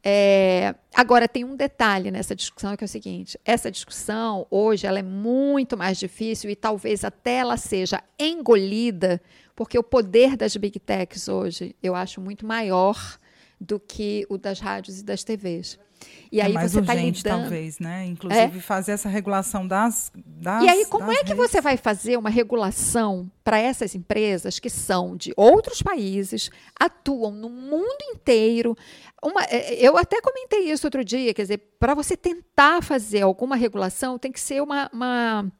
[0.08, 5.00] É, agora, tem um detalhe nessa discussão que é o seguinte: essa discussão hoje ela
[5.00, 9.20] é muito mais difícil e talvez até ela seja engolida
[9.56, 13.18] porque o poder das big techs hoje eu acho muito maior
[13.60, 15.80] do que o das rádios e das TVs.
[16.32, 17.42] E é aí é mais você tá urgente, tá lidando...
[17.44, 18.06] talvez, né?
[18.06, 18.62] Inclusive é?
[18.62, 21.38] fazer essa regulação das Das, e aí, como é que redes.
[21.38, 26.50] você vai fazer uma regulação para essas empresas que são de outros países,
[26.80, 28.78] atuam no mundo inteiro?
[29.24, 33.56] Uma, é, eu até comentei isso outro dia, quer dizer, para você tentar fazer alguma
[33.56, 35.52] regulação, tem que ser uma, uma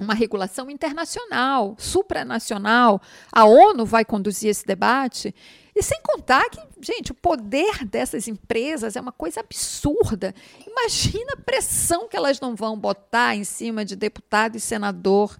[0.00, 3.00] uma regulação internacional, supranacional.
[3.30, 5.34] A ONU vai conduzir esse debate.
[5.74, 10.34] E sem contar que, gente, o poder dessas empresas é uma coisa absurda.
[10.66, 15.38] Imagina a pressão que elas não vão botar em cima de deputado e senador.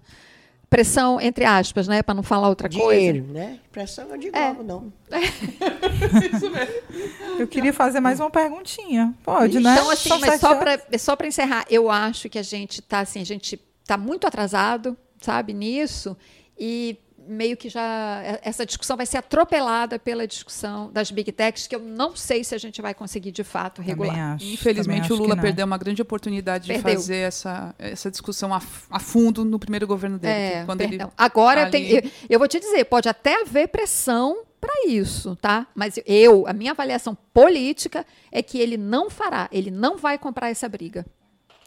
[0.73, 2.01] Pressão, entre aspas, né?
[2.01, 3.31] Para não falar outra Dinheiro, coisa.
[3.33, 3.59] né?
[3.71, 4.47] Pressão eu digo É.
[4.47, 4.91] algo, não.
[7.37, 9.13] Eu queria fazer mais uma perguntinha.
[9.23, 9.71] Pode, né?
[9.73, 13.21] Então, assim, mas só para só para encerrar, eu acho que a gente está assim,
[13.21, 13.55] a gente
[13.85, 16.17] tá muito atrasado, sabe, nisso,
[16.57, 16.97] e
[17.27, 21.79] meio que já essa discussão vai ser atropelada pela discussão das big techs, que eu
[21.79, 24.35] não sei se a gente vai conseguir de fato regular.
[24.35, 24.45] acho.
[24.45, 26.93] Infelizmente, o Lula perdeu uma grande oportunidade de Perdeu.
[26.93, 30.33] fazer essa, essa discussão a, a fundo no primeiro governo dele.
[30.33, 31.07] É, quando perdão.
[31.07, 34.73] ele Agora eu, ali- tenho- eu, eu vou te dizer, pode até haver pressão para
[34.87, 35.67] isso, tá?
[35.75, 40.49] Mas eu, a minha avaliação política é que ele não fará, ele não vai comprar
[40.49, 41.05] essa briga.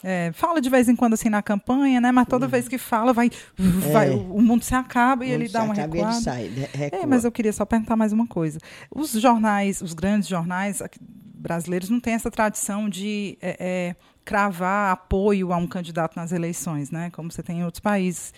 [0.04, 2.12] É, fala de vez em quando assim na campanha, né?
[2.12, 5.72] Mas toda vez que fala, vai, vai- o mundo se acaba e ele dá uma
[5.72, 6.20] acaba, ele recuada.
[6.20, 6.68] sai, né?
[6.72, 6.98] recua.
[7.00, 8.58] É, mas eu queria só perguntar mais uma coisa.
[8.94, 10.82] Os jornais, os grandes jornais
[11.34, 16.90] brasileiros não têm essa tradição de é, é, cravar apoio a um candidato nas eleições,
[16.90, 17.10] né?
[17.10, 18.32] Como você tem em outros países.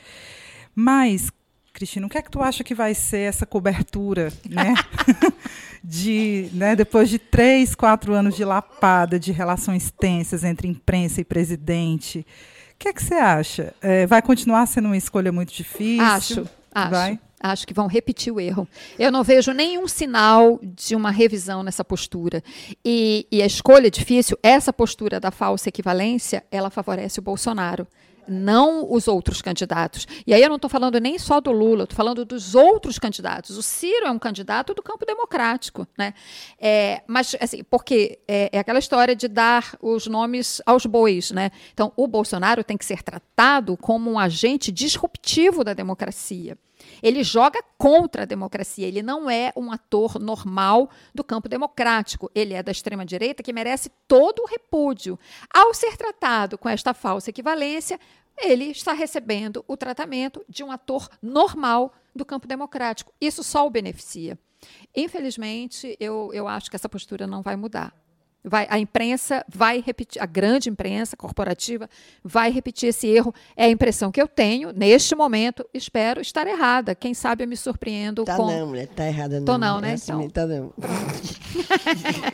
[0.75, 1.31] Mas,
[1.73, 4.75] Cristina, o que é que tu acha que vai ser essa cobertura, né?
[5.83, 11.24] de, né, depois de três, quatro anos de lapada, de relações tensas entre imprensa e
[11.24, 12.26] presidente,
[12.72, 13.74] o que é que você acha?
[13.81, 16.05] É, vai continuar sendo uma escolha muito difícil?
[16.05, 16.91] Acho, acho.
[16.91, 17.18] Vai?
[17.41, 18.68] Acho que vão repetir o erro.
[18.99, 22.43] Eu não vejo nenhum sinal de uma revisão nessa postura.
[22.85, 27.87] E, e a escolha é difícil, essa postura da falsa equivalência, ela favorece o Bolsonaro.
[28.29, 30.07] Não os outros candidatos.
[30.26, 33.57] E aí eu não estou falando nem só do Lula, estou falando dos outros candidatos.
[33.57, 35.87] O Ciro é um candidato do campo democrático.
[35.97, 36.14] Né?
[36.61, 41.31] É, mas, assim, porque é, é aquela história de dar os nomes aos bois.
[41.31, 41.51] Né?
[41.72, 46.57] Então, o Bolsonaro tem que ser tratado como um agente disruptivo da democracia.
[47.03, 52.30] Ele joga contra a democracia, ele não é um ator normal do campo democrático.
[52.34, 55.18] Ele é da extrema-direita que merece todo o repúdio.
[55.53, 57.99] Ao ser tratado com esta falsa equivalência,
[58.40, 63.12] ele está recebendo o tratamento de um ator normal do campo democrático.
[63.20, 64.38] Isso só o beneficia.
[64.94, 67.94] Infelizmente, eu, eu acho que essa postura não vai mudar.
[68.49, 71.88] Vai, a imprensa vai repetir, a grande imprensa corporativa
[72.24, 73.34] vai repetir esse erro.
[73.57, 75.68] É a impressão que eu tenho neste momento.
[75.72, 76.94] Espero estar errada.
[76.94, 78.46] Quem sabe eu me surpreendo Tá com.
[78.46, 79.44] não, mulher, tá errada não.
[79.44, 80.30] Tô não, né, Essa então.
[80.30, 80.72] Tá não.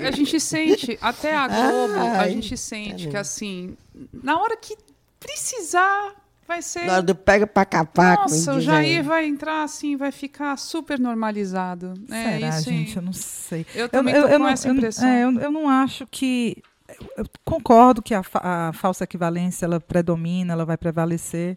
[0.06, 3.76] A gente sente, até a Globo, a gente sente tá que assim,
[4.12, 4.76] na hora que
[5.18, 6.14] precisar,
[6.46, 6.84] vai ser.
[6.86, 9.02] Na hora do pega pra capar, Nossa, o Jair aí.
[9.02, 11.94] vai entrar assim, vai ficar super normalizado.
[12.10, 12.96] É, Será, isso, gente?
[12.96, 13.66] Eu não sei.
[13.74, 15.08] Eu também tô com essa eu, impressão.
[15.08, 16.62] é, eu, eu não acho que.
[17.00, 21.56] Eu, eu concordo que a, fa- a falsa equivalência ela predomina, ela vai prevalecer.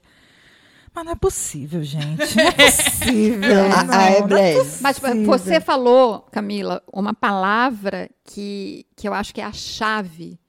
[0.95, 2.35] Mas não é possível, gente.
[2.35, 3.39] Não é possível.
[3.55, 5.25] Não, a- não, a não é Eblé- Mas possível.
[5.25, 10.39] você falou, Camila, uma palavra que, que eu acho que é a chave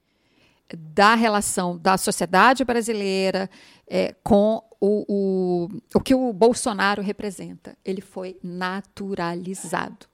[0.77, 3.49] da relação da sociedade brasileira
[3.89, 7.77] é, com o, o, o que o Bolsonaro representa.
[7.85, 10.07] Ele foi naturalizado.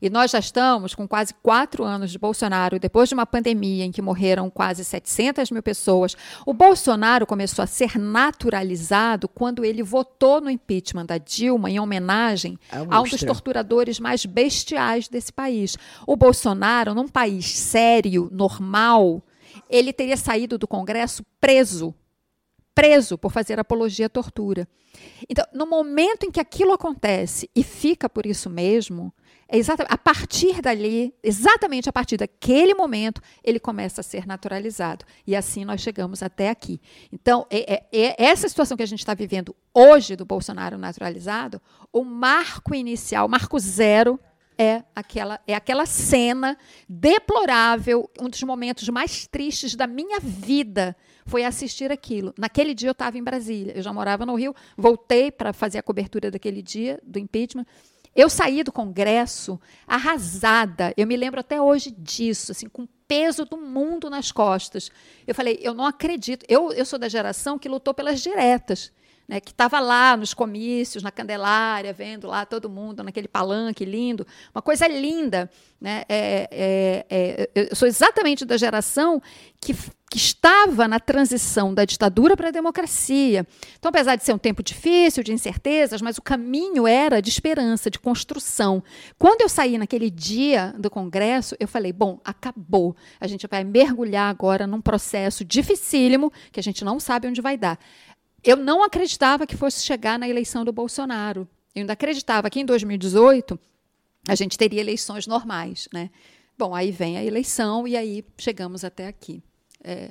[0.00, 3.92] E nós já estamos com quase quatro anos de Bolsonaro, depois de uma pandemia em
[3.92, 6.16] que morreram quase 700 mil pessoas.
[6.44, 12.58] O Bolsonaro começou a ser naturalizado quando ele votou no impeachment da Dilma em homenagem
[12.70, 15.76] A a um dos torturadores mais bestiais desse país.
[16.06, 19.22] O Bolsonaro, num país sério, normal,
[19.68, 21.94] ele teria saído do Congresso preso
[22.74, 24.66] preso por fazer apologia à tortura.
[25.28, 29.12] Então, no momento em que aquilo acontece e fica por isso mesmo,
[29.48, 35.04] é exatamente, a partir dali, exatamente a partir daquele momento, ele começa a ser naturalizado.
[35.26, 36.80] E assim nós chegamos até aqui.
[37.12, 41.60] Então, é, é- é essa situação que a gente está vivendo hoje do Bolsonaro naturalizado,
[41.92, 44.18] o marco inicial, marco zero,
[44.58, 46.56] é aquela, é aquela cena
[46.88, 50.96] deplorável, um dos momentos mais tristes da minha vida
[51.26, 52.34] foi assistir aquilo.
[52.38, 55.82] Naquele dia eu estava em Brasília, eu já morava no Rio, voltei para fazer a
[55.82, 57.66] cobertura daquele dia do impeachment.
[58.14, 60.94] Eu saí do Congresso arrasada.
[60.96, 64.90] Eu me lembro até hoje disso, assim, com o peso do mundo nas costas.
[65.26, 66.46] Eu falei, eu não acredito.
[66.48, 68.92] Eu, eu sou da geração que lutou pelas diretas.
[69.26, 74.26] Né, que estava lá nos comícios, na Candelária, vendo lá todo mundo naquele palanque lindo,
[74.54, 75.50] uma coisa linda.
[75.80, 76.04] Né?
[76.08, 79.20] É, é, é, eu sou exatamente da geração
[79.60, 79.74] que,
[80.10, 83.46] que estava na transição da ditadura para a democracia.
[83.78, 87.90] Então, apesar de ser um tempo difícil, de incertezas, mas o caminho era de esperança,
[87.90, 88.82] de construção.
[89.18, 92.94] Quando eu saí naquele dia do Congresso, eu falei: bom, acabou.
[93.18, 97.56] A gente vai mergulhar agora num processo dificílimo que a gente não sabe onde vai
[97.56, 97.78] dar.
[98.44, 101.48] Eu não acreditava que fosse chegar na eleição do Bolsonaro.
[101.74, 103.58] Eu ainda acreditava que em 2018
[104.28, 106.10] a gente teria eleições normais, né?
[106.56, 109.42] Bom, aí vem a eleição e aí chegamos até aqui.
[109.82, 110.10] É...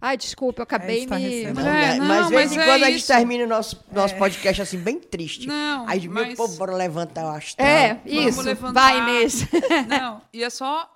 [0.00, 1.52] Ai, desculpa, eu acabei É, me.
[1.52, 3.06] Não, É, não, mas de vez mas em é quando a gente isso.
[3.06, 5.46] termina o nosso, nosso podcast assim, bem triste.
[5.46, 7.66] Não, Aí, meu mas- povo, bora levantar o astral.
[7.66, 8.42] É, Vamos isso.
[8.42, 8.72] levantar.
[8.80, 9.46] Vai, Inês.
[9.88, 10.90] Não, e é só.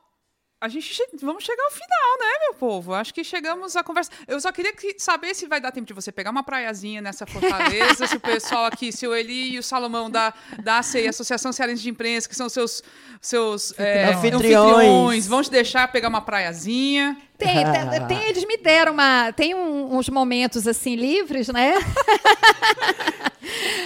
[0.60, 2.92] A gente che- vamos chegar ao final, né, meu povo?
[2.92, 4.10] Acho que chegamos à conversa.
[4.26, 7.24] Eu só queria que- saber se vai dar tempo de você pegar uma praiazinha nessa
[7.26, 11.52] fortaleza, se o pessoal aqui, se o Eli e o Salomão da, da ACEI, Associação
[11.52, 12.82] Cearense de Imprensa, que são seus,
[13.20, 14.34] seus é, Anfitriões.
[14.56, 17.16] anfitriões, vão te deixar pegar uma praiazinha.
[17.38, 19.32] Tem, tem- tem- eles me deram uma.
[19.32, 21.74] Tem um- uns momentos assim livres, né?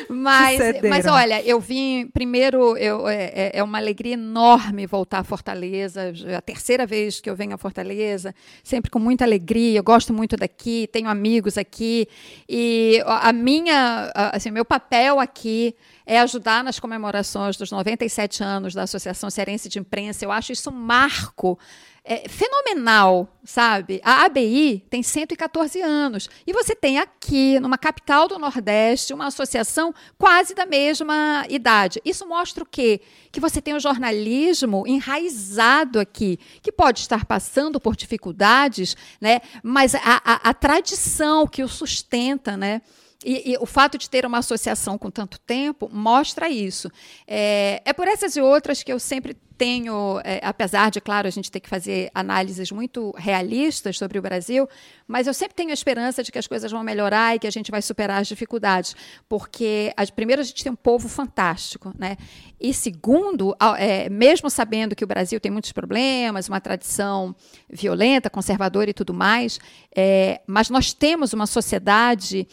[0.09, 0.59] mas,
[0.89, 2.07] mas olha, eu vim.
[2.09, 6.13] Primeiro, eu, é, é- é uma alegria enorme voltar a Fortaleza.
[6.27, 9.79] É a terceira vez que eu venho a Fortaleza, sempre com muita alegria.
[9.79, 12.07] Eu gosto muito daqui, tenho amigos aqui.
[12.49, 14.11] E a minha.
[14.15, 19.79] Assim, meu papel aqui é ajudar nas comemorações dos 97 anos da Associação Cearense de
[19.79, 20.25] Imprensa.
[20.25, 21.59] Eu acho isso um marco
[22.05, 24.01] é, fenomenal, sabe?
[24.05, 26.29] A ABI tem 114 anos.
[26.47, 32.01] E você tem aqui, numa capital do Nordeste, uma associação quase da mesma idade.
[32.05, 33.01] Isso mostra o quê?
[33.31, 39.41] Que você tem o jornalismo enraizado aqui, que pode estar passando por dificuldades, né?
[39.63, 42.83] mas a, a- a tradição que o sustenta, né?
[43.25, 46.91] E, e o fato de ter uma associação com tanto tempo mostra isso.
[47.27, 51.31] É, é por essas e outras que eu sempre tenho, é, apesar de, claro, a
[51.31, 54.69] gente ter que fazer análises muito realistas sobre o Brasil,
[55.07, 57.51] mas eu sempre tenho a esperança de que as coisas vão melhorar e que a
[57.51, 58.97] gente vai superar as dificuldades.
[59.29, 62.17] Porque, as, primeiro, a gente tem um povo fantástico, né?
[62.59, 67.33] E segundo, é, mesmo sabendo que o Brasil tem muitos problemas, uma tradição
[67.71, 69.61] violenta, conservadora e tudo mais,
[69.95, 72.49] é, mas nós temos uma sociedade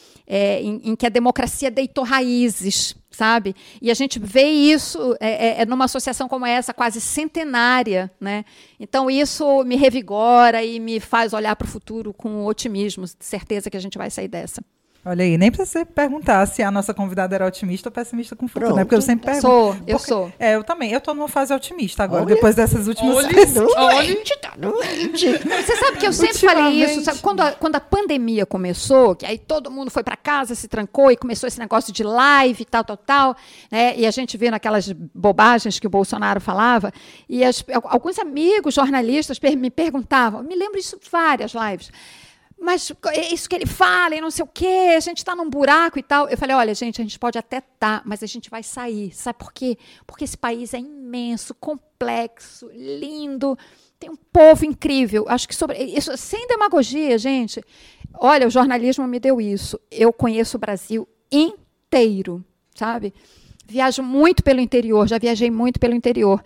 [0.61, 3.55] em, em que a democracia deitou raízes, sabe?
[3.81, 8.45] E a gente vê isso é, é, é numa associação como essa, quase centenária, né?
[8.79, 13.77] Então isso me revigora e me faz olhar para o futuro com otimismo, certeza que
[13.77, 14.63] a gente vai sair dessa.
[15.05, 18.45] Olha aí, nem precisa você perguntar se a nossa convidada era otimista ou pessimista com
[18.45, 18.83] o futuro, né?
[18.83, 18.85] Pronto.
[18.85, 19.41] Porque eu sempre pergunto.
[19.47, 20.31] Sou, eu Porque- sou.
[20.37, 20.91] É, eu também.
[20.91, 22.35] Eu tô numa fase otimista agora, Olha.
[22.35, 23.29] depois dessas últimas Olha.
[23.29, 25.25] Doente, tá doente.
[25.37, 27.19] Você sabe que eu sempre falei isso, sabe?
[27.19, 31.09] Quando a, quando a pandemia começou, que aí todo mundo foi para casa, se trancou
[31.11, 33.35] e começou esse negócio de live e tal, tal, tal,
[33.71, 33.97] né?
[33.97, 36.91] E a gente vê naquelas bobagens que o Bolsonaro falava,
[37.27, 41.89] e as- alguns amigos jornalistas me perguntavam, me lembro disso várias lives.
[42.61, 45.49] Mas é isso que ele fala e não sei o quê, a gente está num
[45.49, 46.27] buraco e tal.
[46.27, 49.13] Eu falei, olha, gente, a gente pode até estar, mas a gente vai sair.
[49.13, 49.77] Sabe por quê?
[50.05, 53.57] Porque esse país é imenso, complexo, lindo,
[53.97, 55.25] tem um povo incrível.
[55.29, 57.63] Acho que sobre isso, sem demagogia, gente.
[58.13, 59.79] Olha, o jornalismo me deu isso.
[59.89, 62.43] Eu conheço o Brasil inteiro,
[62.75, 63.13] sabe?
[63.65, 66.43] Viajo muito pelo interior, já viajei muito pelo interior.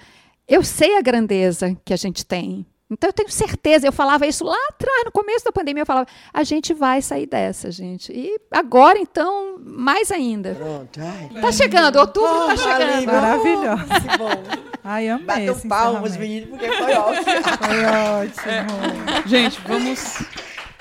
[0.48, 2.66] Eu sei a grandeza que a gente tem.
[2.94, 6.08] Então eu tenho certeza, eu falava isso lá atrás, no começo da pandemia, eu falava,
[6.34, 8.12] a gente vai sair dessa, gente.
[8.12, 10.56] E agora, então, mais ainda.
[10.56, 11.42] Pronto, ai.
[11.42, 14.18] Tá chegando, outubro tá Ah, chegando.
[14.18, 14.44] Bom.
[14.84, 17.26] Ai, amei Batam esse palmas, meninos, porque foi ótimo.
[17.58, 19.28] Foi ótimo.
[19.28, 20.24] Gente, vamos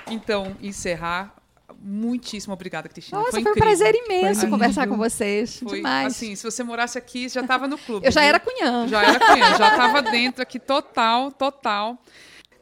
[0.09, 1.42] então encerrar.
[1.85, 3.19] Muitíssimo obrigada, Cristina.
[3.19, 5.59] Nossa, foi foi, um prazer imenso Foi conversar com vocês.
[5.59, 6.15] Foi, Demais.
[6.15, 8.07] assim, se você morasse aqui, já estava no clube.
[8.07, 8.29] eu já viu?
[8.29, 8.87] era cunhã.
[8.87, 11.99] Já era cunhã, já estava dentro aqui, total, total.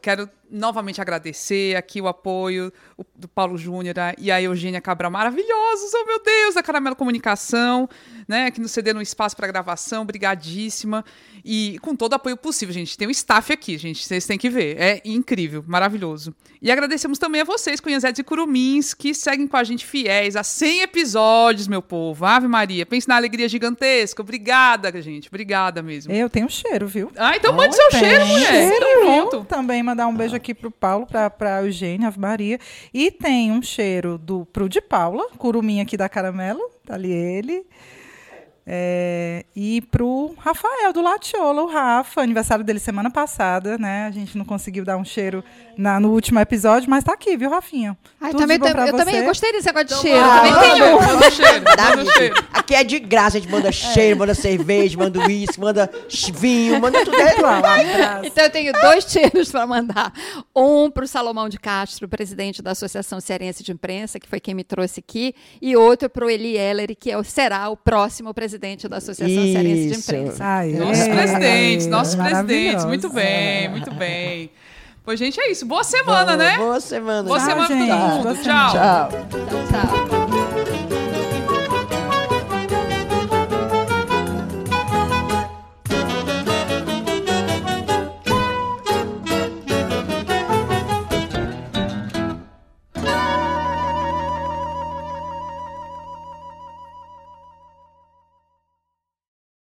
[0.01, 2.73] Quero novamente agradecer aqui o apoio
[3.15, 7.89] do Paulo Júnior a- e a Eugênia Cabral, maravilhosos, oh meu Deus, da Caramelo Comunicação,
[8.27, 11.05] né, que nos cederam um espaço para gravação, brigadíssima.
[11.45, 12.97] E com todo o apoio possível, gente.
[12.99, 14.77] Tem um staff aqui, gente, vocês têm que ver.
[14.79, 16.35] É incrível, maravilhoso.
[16.61, 20.43] E agradecemos também a vocês, Cunhazetes e Curumins, que seguem com a gente fiéis a
[20.43, 22.27] 100 episódios, meu povo.
[22.27, 24.21] Ave Maria, pense na alegria gigantesca.
[24.21, 26.13] Obrigada, gente, obrigada mesmo.
[26.13, 27.11] Eu tenho cheiro, viu?
[27.17, 28.47] Ah, então mande seu cheiro, mulher.
[28.69, 29.45] cheiro, Então pronto.
[29.49, 32.59] Também mandar um beijo aqui pro Paulo, pra, pra Eugênia, Ave Maria.
[32.93, 37.67] E tem um cheiro do, pro de Paula, curumim aqui da Caramelo, tá ali ele.
[38.67, 44.07] É, e pro Rafael do Latiola, o Rafa, aniversário dele semana passada, né?
[44.07, 45.43] A gente não conseguiu dar um cheiro
[45.77, 47.97] na, no último episódio, mas tá aqui, viu, Rafinha?
[48.21, 49.23] Ai, Tudo também, eu também você.
[49.25, 50.21] gostei desse negócio de Então, cheiro.
[50.25, 50.77] ah, também manda tenho.
[50.77, 52.49] cheiro, manda cheiro, manda.
[52.53, 55.91] Aqui é de graça, a gente manda cheiro, manda cerveja, manda uísque, manda
[56.35, 57.17] vinho, manda tudo.
[57.17, 58.27] É, abraço.
[58.27, 60.13] Então eu tenho dois cheiros para mandar.
[60.55, 64.55] Um para o Salomão de Castro, presidente da Associação Cearense de Imprensa, que foi quem
[64.55, 68.33] me trouxe aqui, e outro para o Eli Ellery, que é o- será o próximo
[68.35, 68.50] presidente
[68.89, 70.11] da Associação Cearense de Isso.
[70.11, 70.45] Imprensa.
[70.45, 72.47] Aê, Nossos presidentes, nossos maravilhoso.
[72.47, 72.85] presidentes.
[72.87, 74.51] Muito bem, muito bem.
[75.05, 75.65] Pois, gente, é isso.
[75.67, 76.57] Boa semana, Boa- né?
[76.59, 77.23] Boa semana.
[77.23, 77.89] Boa Tchau, semana gente.
[77.89, 78.43] todo mundo.
[78.43, 78.73] Tchau.
[78.73, 79.09] Tchau.
[79.11, 80.20] Tchau, tchau.